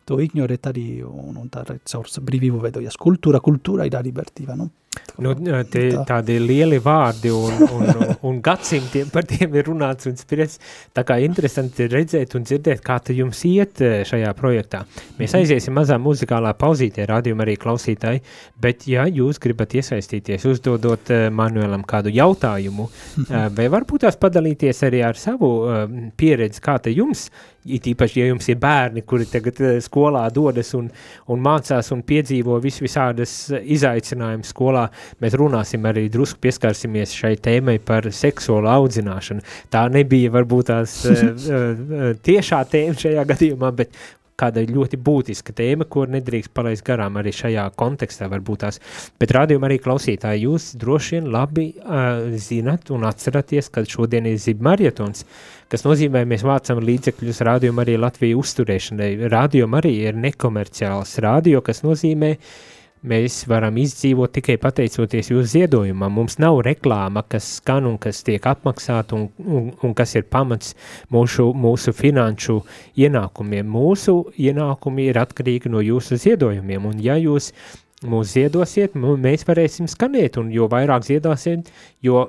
to 0.08 0.20
ignorēt 0.22 0.70
arī, 0.70 0.88
un, 1.06 1.36
un 1.40 1.50
tā 1.52 1.64
brīvību 1.64 2.62
veidojas 2.62 2.98
kultūra, 3.00 3.42
kultūra 3.44 3.88
ir 3.88 3.98
arī 4.00 4.14
vērtība, 4.16 4.56
nu. 4.58 4.70
Nu, 5.22 5.30
tie, 5.70 5.92
tādi 6.06 6.40
lieli 6.42 6.80
vārdi 6.82 7.30
un, 7.30 7.60
un, 7.62 8.00
un 8.26 8.40
gadsimtiem 8.42 9.12
par 9.14 9.26
tiem 9.30 9.52
ir 9.54 9.68
runāts 9.68 10.08
un 10.10 10.16
spriests. 10.18 10.58
Tā 10.94 11.04
kā 11.06 11.20
interesanti 11.22 11.86
redzēt 11.90 12.34
un 12.34 12.46
dzirdēt, 12.46 12.82
kā 12.84 12.98
tu 13.04 13.14
jums 13.14 13.44
iet 13.46 13.82
eh, 13.84 14.00
šajā 14.06 14.32
projektā. 14.38 14.82
Mēs 15.20 15.36
aiziesim 15.38 15.76
mazā 15.78 16.00
muzikālā 16.02 16.54
pauzītē, 16.58 17.06
rādījumā 17.10 17.46
arī 17.46 17.56
klausītāji, 17.62 18.24
bet 18.62 18.88
ja 18.90 19.06
jūs 19.06 19.38
gribat 19.42 19.76
iesaistīties, 19.78 20.48
uzdodot 20.50 21.14
uh, 21.14 21.28
Manuēlam 21.34 21.86
kādu 21.86 22.10
jautājumu, 22.14 22.88
vai 23.30 23.70
varbūt 23.76 24.08
tās 24.08 24.18
padalīties 24.18 24.82
arī 24.88 25.04
ar 25.06 25.18
savu 25.18 25.52
pieredzi, 26.18 26.62
kā 26.64 26.80
te 26.82 26.94
jums 26.94 27.28
it 27.64 27.88
īpaši, 27.90 28.20
ja 28.20 28.30
jums 28.30 28.48
ir 28.52 28.58
bērni, 28.62 29.04
kuri 29.08 29.26
tagad 29.30 29.60
uh, 29.62 29.76
skolā 29.84 30.24
dodas 30.34 30.74
un, 30.78 30.90
un 31.30 31.44
mācās 31.44 31.90
un 31.94 32.02
piedzīvo 32.06 32.58
vis 32.64 32.80
visādas 32.84 33.36
izaicinājumus 33.60 34.52
skolā, 34.54 34.88
mēs 35.24 35.38
runāsim 35.40 35.86
arī 35.88 36.08
drusku 36.12 36.42
pieskarsimies 36.44 37.14
šai 37.16 37.34
tēmai 37.44 37.78
par 37.84 38.10
seksuālu 38.14 38.70
audzināšanu. 38.72 39.44
Tā 39.72 39.86
nebija 39.92 40.32
varbūt 40.34 40.72
tās 40.72 40.98
uh, 41.08 41.72
tiešā 42.28 42.64
tēma 42.72 43.00
šajā 43.00 43.24
gadījumā, 43.34 43.72
bet 43.80 43.96
kāda 44.40 44.64
ļoti 44.66 44.98
būtiska 45.04 45.54
tēma, 45.56 45.86
kur 45.90 46.10
nedrīkst 46.12 46.52
palaist 46.54 46.84
garām 46.86 47.18
arī 47.20 47.32
šajā 47.34 47.68
kontekstā 47.78 48.28
varbūt 48.32 48.64
tās. 48.64 48.80
Bet 49.20 49.34
rādījumā 49.36 49.70
arī 49.70 49.78
klausītāji, 49.84 50.46
jūs 50.48 50.72
droši 50.80 51.18
vien 51.18 51.30
labi 51.34 51.68
uh, 51.78 52.34
zinat 52.40 52.90
un 52.94 53.06
atceraties, 53.08 53.70
ka 53.74 53.86
šodien 53.88 54.28
ir 54.30 54.38
zibmarietons, 54.42 55.24
kas 55.70 55.86
nozīmē, 55.86 56.24
mēs 56.28 56.44
vācam 56.46 56.82
līdzekļus 56.84 57.42
rādījumā 57.48 57.86
arī 57.86 57.98
Latviju 58.02 58.42
uzturēšanai. 58.42 59.10
Rādījumā 59.32 59.82
arī 59.82 59.96
ir 60.10 60.22
nekomerciāls 60.26 61.18
rādio, 61.24 61.62
kas 61.64 61.84
nozīmē, 61.86 62.34
uh, 62.34 62.74
mēs 63.04 63.42
varam 63.50 63.76
izdzīvot 63.80 64.32
tikai 64.38 64.56
pateicoties 64.60 65.30
jūsu 65.32 65.46
ziedojumam. 65.52 66.12
Mums 66.18 66.38
nav 66.42 66.62
reklāma, 66.66 67.24
kas 67.28 67.46
skan 67.58 67.88
un 67.90 67.98
kas 68.00 68.22
tiek 68.26 68.44
apmaksāta 68.48 69.18
un, 69.18 69.28
un, 69.44 69.70
un 69.84 69.94
kas 69.96 70.16
ir 70.16 70.26
pamats 70.30 70.74
mūsu, 71.12 71.50
mūsu 71.52 71.94
finanšu 71.96 72.60
ienākumiem. 73.00 73.68
Mūsu 73.76 74.16
ienākumi 74.40 75.10
ir 75.12 75.20
atkarīgi 75.20 75.72
no 75.72 75.84
jūsu 75.84 76.18
ziedojumiem, 76.24 76.90
un 76.90 77.02
ja 77.04 77.18
jūs 77.20 77.52
mūs 78.08 78.34
ziedosiet, 78.34 78.96
mēs 78.96 79.46
varēsim 79.48 79.88
skanēt, 79.90 80.38
un 80.40 80.50
jo 80.54 80.68
vairāk 80.70 81.06
ziedosiet, 81.06 81.70
jo 82.04 82.26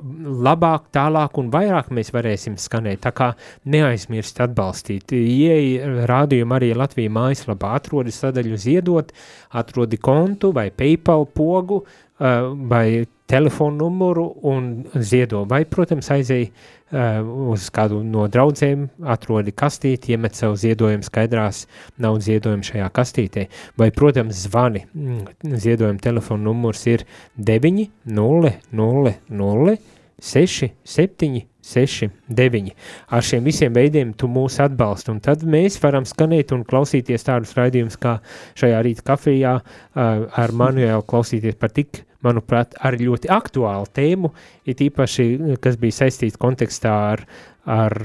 labāk, 0.47 0.89
tālāk 0.95 1.39
un 1.41 1.51
vairāk 1.53 1.91
mēs 1.95 2.13
varēsim 2.15 2.57
skanēt. 2.61 3.03
Tā 3.05 3.11
kā 3.15 3.31
neaizmirst 3.71 4.41
atbalstīt. 4.45 5.15
Ieej 5.15 6.05
rādījumu 6.09 6.57
arī 6.57 6.71
Latvija 6.77 7.13
mājaslapā, 7.13 7.75
atrodi 7.79 8.15
sadaļu 8.15 8.61
ziedot, 8.61 9.13
atrodi 9.55 9.99
kontu 10.01 10.53
vai 10.55 10.69
PayPal 10.75 11.27
pogu, 11.35 11.83
uh, 11.83 12.04
vai 12.19 13.05
telefonu 13.25 13.75
numuru 13.77 14.35
un 14.41 14.85
ziedo, 15.01 15.43
vai, 15.49 15.63
protams, 15.65 16.07
aizēj 16.13 16.43
uh, 16.45 17.23
uz 17.51 17.67
kādu 17.73 18.01
no 18.05 18.27
draudzēm, 18.31 18.85
atrodi 19.11 19.53
kastīti, 19.55 20.13
iemet 20.13 20.37
savu 20.37 20.57
ziedojumu 20.61 21.05
skaidrās 21.07 21.65
naudas 21.97 22.29
ziedojumu 22.29 22.67
šajā 22.69 22.91
kastītē, 22.95 23.47
vai, 23.81 23.89
protams, 23.95 24.45
zvani. 24.45 24.85
Mm, 24.93 25.57
ziedojuma 25.65 26.03
telefonu 26.03 26.51
numurs 26.51 26.85
ir 26.91 27.05
9 27.35 27.89
0 28.05 28.53
0 28.71 29.15
0 29.41 29.77
6 30.21 30.71
7 30.95 31.43
6, 31.65 32.09
9. 32.29 32.73
Ar 33.09 33.25
šiem 33.25 33.45
visiem 33.47 33.73
veidiem 33.75 34.13
tu 34.17 34.29
mūs 34.31 34.59
atbalsti, 34.63 35.11
un 35.15 35.21
tad 35.25 35.45
mēs 35.47 35.79
varam 35.83 36.05
skanēt 36.07 36.53
un 36.55 36.65
klausīties 36.67 37.25
tādus 37.25 37.55
raidījumus, 37.57 37.97
kā 38.01 38.19
šajā 38.59 38.83
rīta 38.85 39.05
kafijā 39.13 39.55
uh, 39.59 40.27
ar 40.29 40.53
Manuēlu 40.55 41.05
klausīties 41.09 41.57
par 41.59 41.73
tik 41.75 42.03
manuprāt, 42.25 42.77
arī 42.85 43.09
ļoti 43.09 43.29
aktuālu 43.33 43.89
tēmu, 43.95 44.31
it 44.65 44.81
īpaši, 44.85 45.57
kas 45.61 45.77
bija 45.81 45.99
saistīts 46.03 46.39
kontekstā 46.41 46.93
ar, 47.11 47.25
ar, 47.65 47.99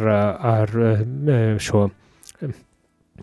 ar 0.54 0.74
šo 1.60 1.88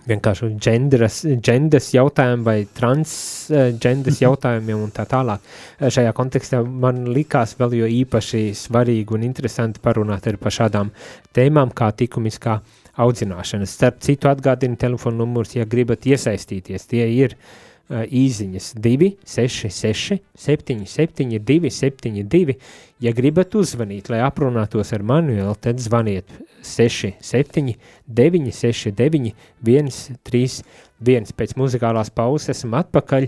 vienkārši 0.08 0.50
gendras, 0.64 1.22
gendras 1.44 1.90
jautājumu 1.96 2.46
vai 2.48 2.58
transgendas 2.78 4.22
jautājumiem 4.26 4.84
un 4.86 4.94
tā 4.96 5.08
tālāk. 5.10 5.44
Šajā 5.82 6.14
kontekstā 6.18 6.64
man 6.64 7.06
likās 7.14 7.56
vēl 7.60 7.78
jo 7.82 7.92
īpaši 8.02 8.50
svarīgi 8.58 9.18
un 9.18 9.26
interesanti 9.28 9.84
parunāt 9.84 10.28
arī 10.30 10.42
par 10.42 10.56
šādām 10.56 10.92
tēmām 11.36 11.74
kā 11.76 11.92
tikumiskā 11.98 12.60
audzināšana. 12.98 13.68
Starp 13.70 14.02
citu 14.06 14.30
atgādinu 14.32 14.78
telefonu 14.80 15.24
numurs, 15.24 15.56
ja 15.56 15.66
gribat 15.70 16.08
iesaistīties, 16.10 16.88
tie 16.90 17.06
ir 17.14 17.36
uh, 17.38 18.04
īziņas 18.06 18.74
266 18.82 20.20
77 20.48 21.38
272. 21.46 22.58
Ja 22.98 23.12
gribat 23.14 23.54
uzvanīt, 23.54 24.08
lai 24.10 24.24
aprunātos 24.26 24.90
ar 24.96 25.04
Manuelu, 25.06 25.52
tad 25.62 25.78
zvaniet 25.78 26.32
67 26.66 27.76
969 28.10 29.36
131. 29.62 31.30
Pēc 31.38 31.54
muzikālās 31.62 32.10
pauzes 32.10 32.56
esam 32.56 32.74
atpakaļ 32.80 33.28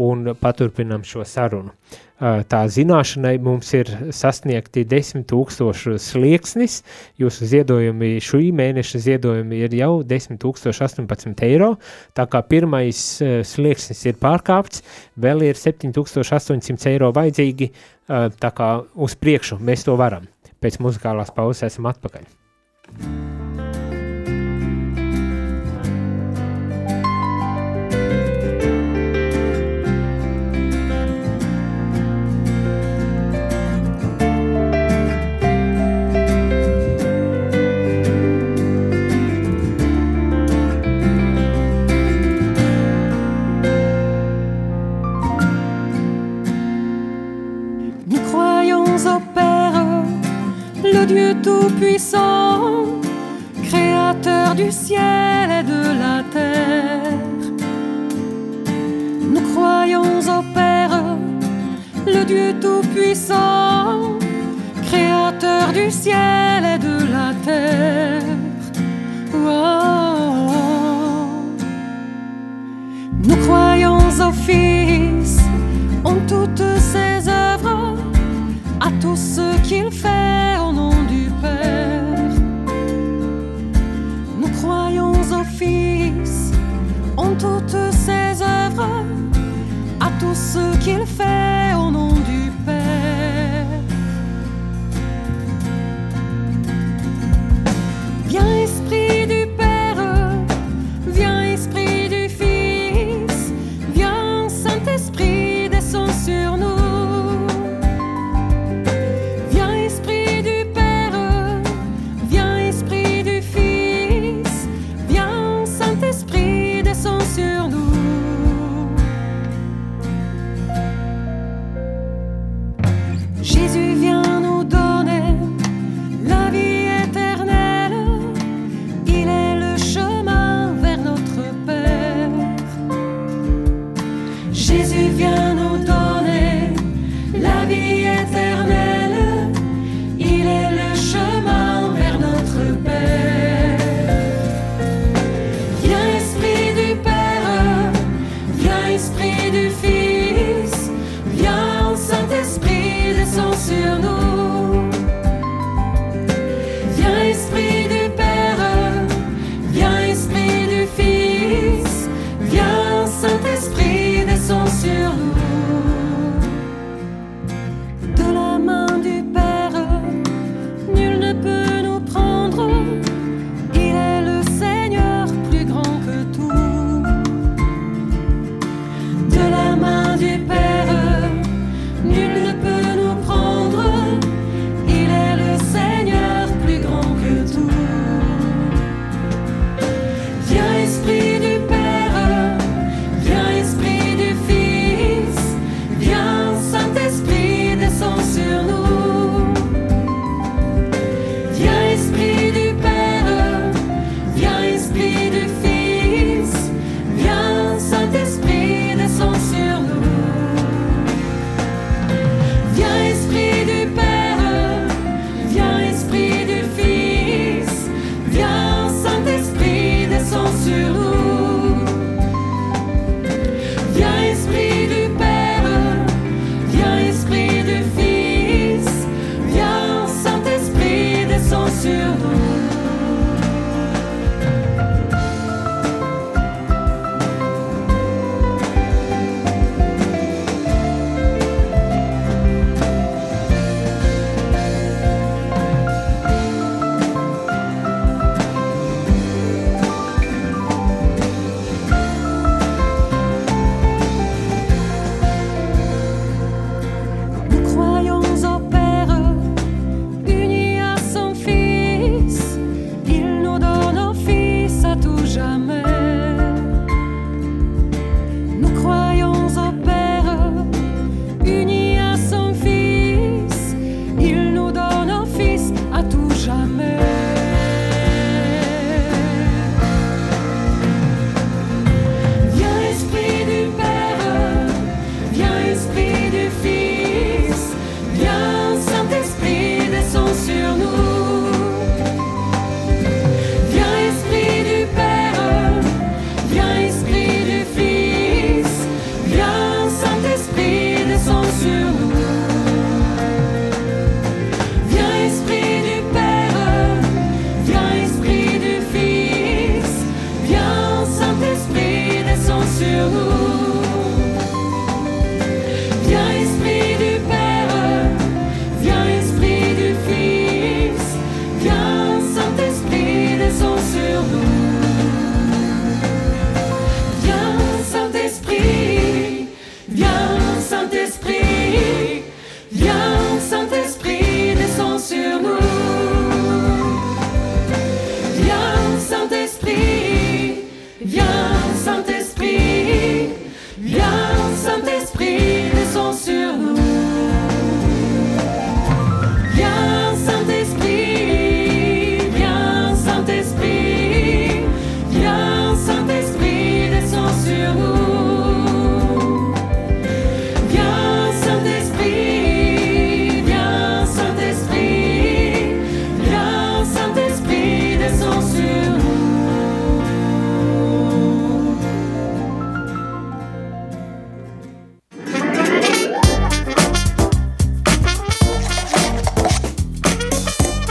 un 0.00 0.32
paturpinām 0.40 1.04
šo 1.04 1.26
sarunu. 1.28 1.74
Tā 2.20 2.58
zināšanai 2.68 3.38
mums 3.40 3.70
ir 3.72 3.88
sasniegti 4.12 4.82
10 4.84 5.24
tūkstošu 5.30 5.94
slieksnis, 6.02 6.82
jūsu 7.20 7.48
ziedojumi, 7.48 8.18
šī 8.20 8.50
mēneša 8.58 9.00
ziedojumi 9.06 9.62
ir 9.64 9.76
jau 9.78 9.94
10 10.04 10.36
tūkstoši 10.42 10.84
18 10.84 11.46
eiro, 11.48 11.70
tā 12.12 12.28
kā 12.28 12.42
pirmais 12.44 13.00
slieksnis 13.48 14.04
ir 14.04 14.20
pārkāpts, 14.20 14.84
vēl 15.16 15.48
ir 15.48 15.56
7800 15.56 16.92
eiro 16.92 17.08
vajadzīgi, 17.16 17.72
tā 18.36 18.52
kā 18.52 18.70
uz 19.00 19.16
priekšu 19.16 19.56
mēs 19.64 19.88
to 19.88 19.96
varam. 19.96 20.28
Pēc 20.60 20.76
muzikālās 20.84 21.32
pauzes 21.32 21.70
esam 21.72 21.88
atpakaļ. 21.88 22.28
tout-puissant, 22.98 23.39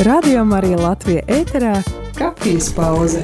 Radio 0.06 0.46
Marija 0.46 0.78
Latvija 0.78 1.22
ēterā- 1.28 1.74
kafijas 2.20 2.70
pauze. 2.72 3.20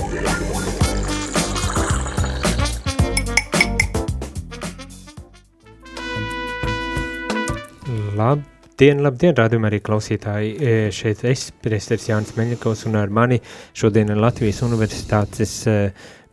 Labdien, 8.17 8.99
labdien, 8.99 9.37
rādījumā 9.39 9.71
arī 9.71 9.79
klausītāji. 9.79 10.51
E, 10.59 10.91
Šeit 10.91 11.23
es, 11.23 11.45
priesteris 11.63 12.09
Jānis 12.09 12.35
Meļņakovs, 12.35 12.85
un 12.91 12.99
ar 12.99 13.07
mani 13.07 13.39
šodien 13.71 14.11
ir 14.11 14.19
Latvijas 14.19 14.59
Universitātes 14.67 15.55
e, 15.71 15.77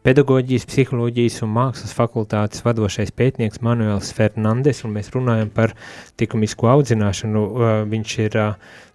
pedagoģijas, 0.07 0.67
psiholoģijas 0.71 1.43
un 1.47 1.53
mākslas 1.57 1.95
fakultātes 1.97 2.65
vadošais 2.67 3.15
pētnieks 3.17 3.63
Manuels 3.65 4.13
Fernandes, 4.17 4.83
un 4.87 4.97
mēs 4.97 5.13
runājam 5.15 5.53
par 5.55 5.77
likumisko 6.21 6.71
audzināšanu. 6.77 7.43
E, 7.43 7.75
Viņš 7.93 8.17
ir 8.23 8.39
ā, 8.39 8.49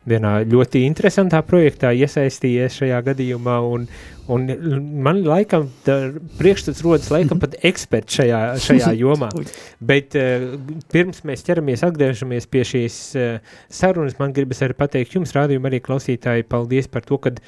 vienā 0.07 0.33
ļoti 0.47 0.83
interesantā 0.87 1.41
projektā 1.45 1.91
iesaistījies 1.95 2.79
šajā 2.79 2.99
gadījumā, 3.09 3.57
un, 3.67 3.87
un 4.31 4.45
man 5.03 5.21
laikam 5.25 5.67
priekšstats 6.39 6.83
rodas 6.85 7.09
laikam 7.13 7.41
pat 7.43 7.57
eksperts 7.67 8.19
šajā, 8.19 8.41
šajā 8.63 8.93
jomā. 9.03 9.29
Bet 9.91 10.15
uh, 10.19 10.53
pirms 10.93 11.23
mēs 11.27 11.43
ķeramies, 11.47 11.83
atgriežamies 11.87 12.47
pie 12.51 12.63
šīs 12.67 12.99
uh, 13.19 13.57
sarunas, 13.73 14.17
man 14.21 14.35
gribas 14.35 14.63
arī 14.65 14.77
pateikt 14.79 15.17
jums, 15.17 15.35
rādījuma 15.35 15.71
arī 15.71 15.81
klausītāji, 15.83 16.47
paldies 16.47 16.89
par 16.91 17.05
to, 17.07 17.19
kad 17.27 17.43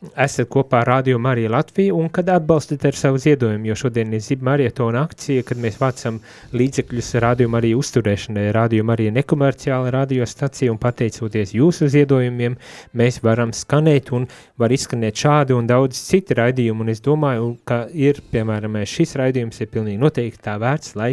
esat 0.00 0.48
kopā 0.48 0.80
ar 0.80 0.88
Rādio 0.88 1.18
Mariju 1.20 1.50
Latviju 1.52 1.96
un 2.00 2.08
kad 2.08 2.28
atbalstat 2.32 2.86
ar 2.88 2.96
savu 2.96 3.18
ziedojumu, 3.20 3.66
jo 3.68 3.74
šodien 3.76 4.14
ir 4.16 4.22
Zib 4.24 4.42
marietona 4.46 5.02
akcija, 5.04 5.44
kad 5.44 5.60
mēs 5.60 5.76
vācam 5.80 6.20
līdzekļus 6.56 7.10
Rādio 7.20 7.50
Mariju 7.52 7.82
uzturēšanai. 7.82 8.46
Rādio 8.56 8.86
Marija 8.88 9.12
nekomerciāla 9.18 9.92
radiostacija 9.98 10.72
un 10.72 10.80
pateicoties 10.80 11.52
jūsu 11.56 11.90
ziedojumiem, 11.92 12.56
mēs 12.96 13.20
varam 13.26 13.52
skanēt 13.56 14.08
un 14.16 14.24
var 14.60 14.72
izskanēt 14.72 15.20
šādi 15.20 15.56
un 15.56 15.68
daudz 15.68 16.00
citi 16.00 16.38
raidījumi, 16.38 16.86
un 16.86 16.94
es 16.94 17.04
domāju, 17.04 17.52
ka 17.68 17.84
ir, 17.92 18.24
piemēram, 18.32 18.80
šis 18.88 19.14
raidījums 19.20 19.60
ir 19.60 19.72
pilnīgi 19.74 20.00
noteikti 20.00 20.44
tā 20.48 20.56
vērts, 20.60 20.96
lai 20.96 21.12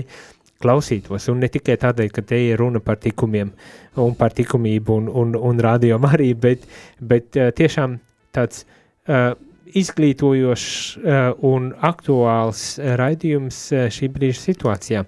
klausītos, 0.63 1.27
un 1.29 1.43
ne 1.43 1.51
tikai 1.51 1.75
tādēļ, 1.77 2.09
ka 2.15 2.23
te 2.25 2.39
ir 2.47 2.57
runa 2.63 2.79
par 2.81 2.97
tikumiem 3.03 3.51
un 4.01 4.15
par 4.17 4.33
tikumību 4.33 4.95
un, 5.01 5.07
un, 5.11 5.35
un 5.51 5.59
radio 5.61 5.99
arī, 6.07 6.31
bet, 6.33 6.63
bet 7.01 7.35
uh, 7.35 7.51
tiešām 7.53 7.99
tāds 8.35 8.63
uh, 8.65 9.33
izglītojošs 9.77 10.75
uh, 10.97 11.29
un 11.47 11.71
aktuāls 11.85 12.77
uh, 12.77 12.93
raidījums 12.99 13.59
uh, 13.73 13.87
šī 13.93 14.09
brīža 14.13 14.43
situācijā. 14.43 15.03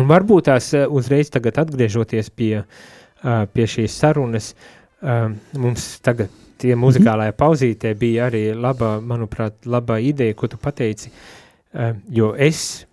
Un 0.00 0.08
varbūt 0.10 0.48
tās 0.50 0.72
uh, 0.74 0.86
uzreiz 0.90 1.30
tagad 1.34 1.60
atgriežoties 1.62 2.30
pie, 2.34 2.64
uh, 2.64 3.44
pie 3.52 3.68
šīs 3.70 3.98
sarunas, 4.00 4.52
uh, 4.54 5.28
mums 5.60 5.86
tagad 6.04 6.32
tie 6.60 6.76
muzikālajā 6.78 7.34
pauzītē 7.36 7.94
bija 7.98 8.28
arī 8.30 8.46
laba, 8.56 8.96
manuprāt, 9.02 9.60
laba 9.66 9.98
ideja, 10.00 10.36
ko 10.38 10.48
tu 10.50 10.60
pateici, 10.60 11.10
uh, 11.10 11.92
jo 12.08 12.32
es, 12.38 12.84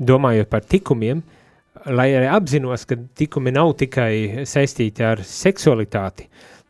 domājot 0.00 0.48
par 0.48 0.64
tikumiem, 0.64 1.20
lai 1.92 2.10
arī 2.16 2.28
apzinos, 2.32 2.84
ka 2.88 2.96
tikumi 3.16 3.52
nav 3.54 3.74
tikai 3.80 4.44
saistīti 4.48 5.04
ar 5.04 5.22
seksualitāti, 5.24 6.26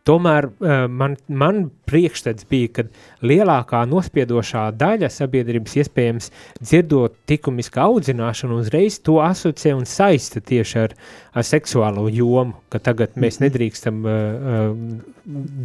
Tomēr 0.09 0.49
uh, 0.49 0.87
man, 0.89 1.17
man 1.29 1.67
priekšstats 1.91 2.47
bija, 2.51 2.71
ka 2.79 2.85
lielākā 3.27 3.83
nospiedošā 3.91 4.63
daļa 4.81 5.11
sabiedrības 5.13 5.77
iespējams 5.83 6.31
dzirdot 6.63 7.19
likumiskā 7.31 7.85
audzināšanu, 7.85 8.61
uzreiz 8.63 8.97
to 9.05 9.19
asociē 9.25 9.75
un 9.77 9.85
saista 9.89 10.41
tieši 10.41 10.79
ar, 10.85 10.95
ar 11.37 11.47
seksuālo 11.47 12.07
jomu, 12.09 12.57
ka 12.73 12.81
tagad 12.83 13.19
mēs 13.21 13.43
nedrīkstam 13.45 14.01
uh, 14.07 14.15
uh, 14.15 15.11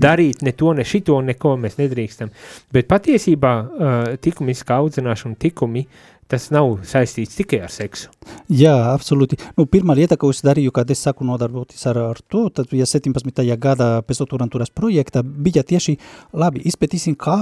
darīt 0.06 0.43
ne 0.45 0.52
to, 0.58 0.74
ne 0.76 0.84
šito, 0.88 1.21
neko 1.26 1.56
mēs 1.62 1.80
nedrīkstam. 1.80 2.34
Bet 2.76 2.91
patiesībā 2.91 3.54
uh, 3.56 4.12
likumiskā 4.19 4.82
audzināšana, 4.84 5.39
tikumi, 5.39 5.86
tas 6.31 6.49
nav 6.53 6.79
saistīts 6.88 7.38
tikai 7.38 7.61
ar 7.65 7.73
seksu. 7.73 8.09
Jā, 8.49 8.73
absolūti. 8.91 9.38
Nu, 9.57 9.65
pirmā 9.69 9.95
lieta, 9.97 10.17
ko 10.21 10.31
es 10.33 10.41
darīju, 10.45 10.71
kad 10.73 10.89
es 10.93 11.01
saku 11.05 11.25
nodarboties 11.27 11.83
ar, 11.89 11.99
ar 12.11 12.21
to, 12.29 12.47
tad 12.53 12.71
ja 12.73 12.88
17. 12.89 13.41
gada 13.61 13.89
pēcdoktorantūras 14.05 14.71
projekta 14.73 15.21
bija 15.21 15.63
tieši, 15.65 15.95
labi, 16.38 16.63
izpētīsim, 16.69 17.17
kā 17.21 17.35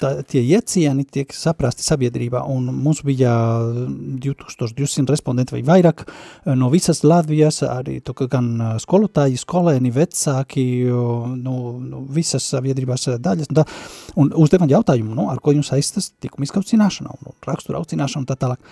tā, 0.00 0.14
tie 0.28 0.42
iecieni 0.44 1.04
tiek 1.04 1.32
saprasti 1.36 1.84
sabiedrībā, 1.84 2.42
un 2.48 2.70
mums 2.72 3.02
bija 3.06 3.34
2200 4.24 5.12
respondenti 5.12 5.56
vai 5.56 5.62
vairāk 5.68 6.06
no 6.56 6.70
visas 6.72 7.02
Latvijas, 7.04 7.62
arī 7.68 7.98
to, 8.04 8.16
gan 8.32 8.78
skolotāji, 8.82 9.40
skolēni, 9.40 9.92
vecāki, 9.92 10.66
no, 10.88 11.56
no 11.80 12.02
visas 12.12 12.48
sabiedrības 12.54 13.08
daļas, 13.20 13.52
un, 13.52 13.60
tā, 13.60 13.66
un 14.20 14.32
uzdevan 14.44 14.72
jautājumu, 14.72 15.16
nu, 15.16 15.28
ar 15.32 15.40
ko 15.44 15.56
jums 15.56 15.72
saistas 15.72 16.12
tikumiska 16.22 16.60
audzināšana, 16.60 17.16
un 17.16 17.36
rakstura 17.48 17.80
audzināšana, 17.80 18.21
un 18.22 18.30
tā 18.30 18.38
tālāk. 18.38 18.62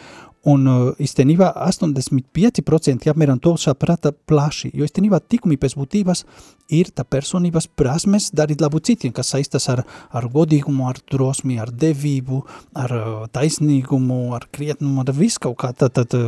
Un 0.49 0.65
īstenībā 0.97 1.51
85% 1.67 3.11
apmēram 3.13 3.41
to 3.45 3.53
saprata 3.61 4.09
plaši, 4.13 4.71
jo 4.73 4.87
īstenībā 4.89 5.19
tikumi 5.21 5.59
pēc 5.61 5.75
būtības 5.77 6.25
ir 6.73 6.91
tā 6.95 7.05
personības 7.05 7.67
prasmes 7.77 8.31
darīt 8.37 8.63
labu 8.63 8.81
citiem, 8.81 9.13
kas 9.13 9.33
saistas 9.35 9.67
ar, 9.73 9.83
ar 10.17 10.29
godīgumu, 10.33 10.87
ar 10.89 11.01
drosmi, 11.13 11.59
ar 11.61 11.73
devību, 11.75 12.41
ar 12.79 12.95
taisnīgumu, 13.35 14.21
ar 14.39 14.47
krietnumu, 14.55 15.03
ar 15.03 15.13
visu 15.17 15.43
kaut 15.45 15.59
kā 15.61 15.73
tā, 15.77 15.91
tā, 15.93 16.07
tā 16.09 16.23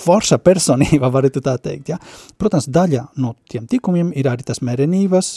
forša 0.00 0.40
personība, 0.40 1.10
varētu 1.16 1.42
tā 1.44 1.56
teikt. 1.60 1.92
Ja? 1.92 2.00
Protams, 2.40 2.70
daļa 2.72 3.08
no 3.20 3.34
tiem 3.50 3.68
tikumiem 3.70 4.14
ir 4.16 4.30
arī 4.30 4.46
tas 4.46 4.62
merenības 4.64 5.34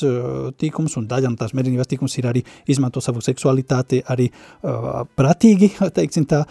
tikums, 0.62 0.98
un 1.02 1.10
daļa 1.12 1.34
no 1.34 1.42
tās 1.42 1.56
merenības 1.58 1.92
tikums 1.92 2.18
ir 2.22 2.30
arī 2.32 2.46
izmanto 2.70 3.04
savu 3.04 3.24
seksualitāti 3.26 4.04
arī 4.14 4.30
uh, 4.30 5.04
pratīgi, 5.18 5.74
teiksim 5.98 6.30
tā, 6.30 6.44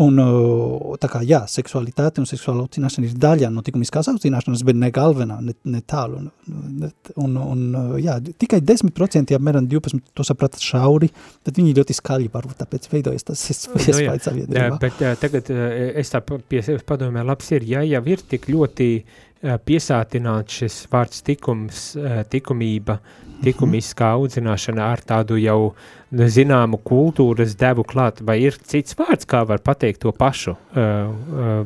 Un 0.00 0.16
tā 0.96 1.08
kā, 1.12 1.20
jā, 1.28 1.42
seksualitāte 1.52 2.22
un 2.22 2.28
seksuāla 2.28 2.62
audzināšana 2.64 3.10
ir 3.10 3.16
daļa 3.20 3.50
no 3.52 3.60
tikumiskās 3.64 4.08
audzināšanas, 4.08 4.62
bet 4.64 4.78
ne 4.80 4.88
galvenā, 4.94 5.36
ne, 5.44 5.52
ne 5.68 5.82
tālu. 5.84 6.22
Un, 6.48 6.86
un, 7.20 7.34
un 7.42 7.66
jā, 8.00 8.14
tikai 8.40 8.62
10%, 8.64 9.34
apmēram 9.36 9.68
12% 9.68 10.14
to 10.16 10.24
saprata 10.24 10.62
šauri, 10.64 11.10
tad 11.44 11.60
viņi 11.60 11.74
ļoti 11.76 11.96
skaļi 11.98 12.30
varbūt 12.32 12.62
tāpēc 12.62 12.88
veidojas 12.92 13.28
tas 13.28 13.42
iespējas 13.52 14.00
no, 14.00 14.16
sabiedrībā. 14.30 14.80
Bet 14.80 15.04
tagad 15.20 15.52
es 15.52 16.14
tā 16.14 16.22
pie 16.24 16.64
sevis 16.64 16.88
padomēju, 16.88 17.28
labs 17.28 17.52
ir, 17.52 17.68
ja 17.74 17.84
jau 17.84 18.02
ir 18.14 18.24
tik 18.32 18.48
ļoti 18.48 18.88
piesātināts 19.42 20.60
šis 20.62 20.76
vārds 20.92 21.22
tikums, 21.26 21.82
tikumība, 22.30 22.98
tikumiskā 23.42 24.12
audzināšana 24.16 24.84
ar 24.94 25.02
tādu 25.06 25.38
jau 25.40 25.72
zināmu 26.12 26.78
kultūras 26.86 27.56
devu 27.58 27.84
klāt, 27.88 28.22
vai 28.22 28.38
ir 28.44 28.58
cits 28.62 28.94
vārds, 28.98 29.26
kā 29.26 29.42
var 29.48 29.62
pateikt 29.64 30.04
to 30.04 30.12
pašu, 30.14 30.54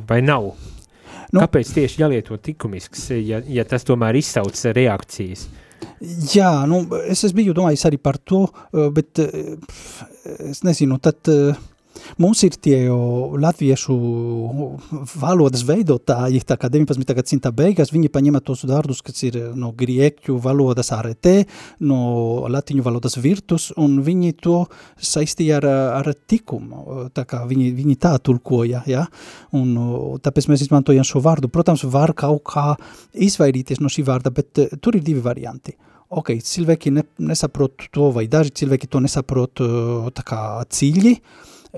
vai 0.09 0.23
nav? 0.25 0.55
Nu, 1.35 1.43
Kāpēc 1.43 1.73
tieši 1.75 2.01
jālieto 2.01 2.39
likumisks, 2.39 3.11
ja, 3.19 3.43
ja 3.45 3.65
tas 3.69 3.85
tomēr 3.85 4.17
izsauc 4.17 4.57
reakcijas? 4.77 5.49
Jā, 6.33 6.51
nu, 6.69 6.85
es, 7.05 7.25
es 7.27 7.35
biju 7.37 7.55
domājis 7.57 7.85
arī 7.89 7.99
par 8.01 8.17
to, 8.23 8.47
bet 8.95 9.21
es 9.21 10.63
nezinu, 10.65 11.01
tad 11.03 11.29
Mums 12.23 12.43
ir 12.47 12.57
tie 12.63 12.79
latviešu 12.89 13.97
valodas 15.17 15.65
veidotāji, 15.67 16.43
tā 16.47 16.57
kā 16.61 16.71
19. 16.73 17.15
gadsimta 17.17 17.53
beigās, 17.55 17.93
viņi 17.95 18.13
paņēma 18.13 18.43
tos 18.45 18.65
vārdus, 18.69 19.03
kas 19.05 19.23
ir 19.27 19.39
no 19.59 19.73
grieķu 19.77 20.39
valodas 20.43 20.93
arete, 20.97 21.47
no 21.81 22.47
latiņu 22.53 22.85
valodas 22.87 23.19
virtus, 23.23 23.71
un 23.77 23.99
viņi 24.07 24.37
to 24.45 24.59
saistīja 24.97 25.61
ar, 25.61 25.69
ar 26.03 26.13
tikumu, 26.29 27.09
tā 27.17 27.27
kā 27.29 27.43
viņi, 27.49 27.73
viņi 27.77 27.99
tā 28.03 28.17
tulkoja, 28.23 28.85
ja? 28.91 29.07
un 29.57 29.75
tāpēc 30.23 30.51
mēs 30.51 30.67
izmantojam 30.67 31.07
šo 31.07 31.23
vārdu. 31.25 31.51
Protams, 31.53 31.87
var 31.91 32.15
kaut 32.17 32.45
kā 32.53 32.69
izvairīties 33.13 33.83
no 33.83 33.93
šī 33.93 34.07
vārda, 34.07 34.33
bet 34.35 34.67
tur 34.81 34.99
ir 34.99 35.05
divi 35.07 35.25
varianti 35.25 35.77
ok, 36.09 36.37
cilvēki 36.43 36.93
ne, 36.95 37.05
nesaprot 37.27 37.89
to, 37.95 38.11
vai 38.15 38.27
daži 38.31 38.55
cilvēki 38.63 38.91
to 38.91 39.03
nesaprot 39.03 39.63
tā 40.15 40.25
kā 40.27 40.41
dziļi, 40.71 41.15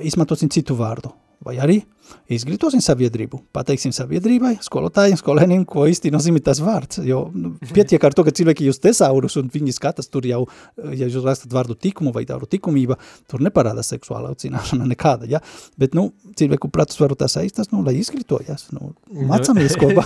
izmantosim 0.03 0.51
citu 0.53 0.77
vārdu. 0.79 1.13
Vai 1.45 1.57
izglītosim 2.33 2.83
sabiedrību, 2.85 3.41
pateiksim 3.57 3.93
sabiedrībai, 3.97 4.57
skolotājiem, 4.65 5.19
skolēniem, 5.21 5.65
ko 5.69 5.87
īsti 5.89 6.13
nozīmē 6.13 6.43
tas 6.45 6.61
vārds. 6.65 7.01
Jo 7.07 7.25
nu, 7.35 7.55
pietiek 7.73 8.05
ar 8.05 8.17
to, 8.17 8.25
ka 8.27 8.35
cilvēki 8.37 8.69
jūs 8.69 8.81
tesaurus 8.85 9.39
un 9.41 9.49
viņi 9.53 9.75
skatās 9.77 10.11
tur 10.13 10.27
jau, 10.29 10.43
ja 10.93 11.09
jūs 11.09 11.25
rakstat 11.25 11.55
vārdu 11.55 11.77
tikumu 11.79 12.13
vai 12.15 12.25
tādu 12.29 12.49
tikumība, 12.51 12.99
tur 13.31 13.43
neparāda 13.45 13.85
seksuāla 13.87 14.33
aucināšana 14.35 14.89
nekāda, 14.93 15.29
ja? 15.31 15.43
Bet, 15.81 15.97
nu, 15.99 16.11
cilvēku 16.39 16.71
pratus 16.75 17.01
varu 17.01 17.17
tā 17.19 17.31
saistas, 17.33 17.73
nu, 17.73 17.83
lai 17.87 17.97
izglītojas, 18.01 18.69
nu, 18.77 18.93
mācamies 19.29 19.77
kopā. 19.83 20.05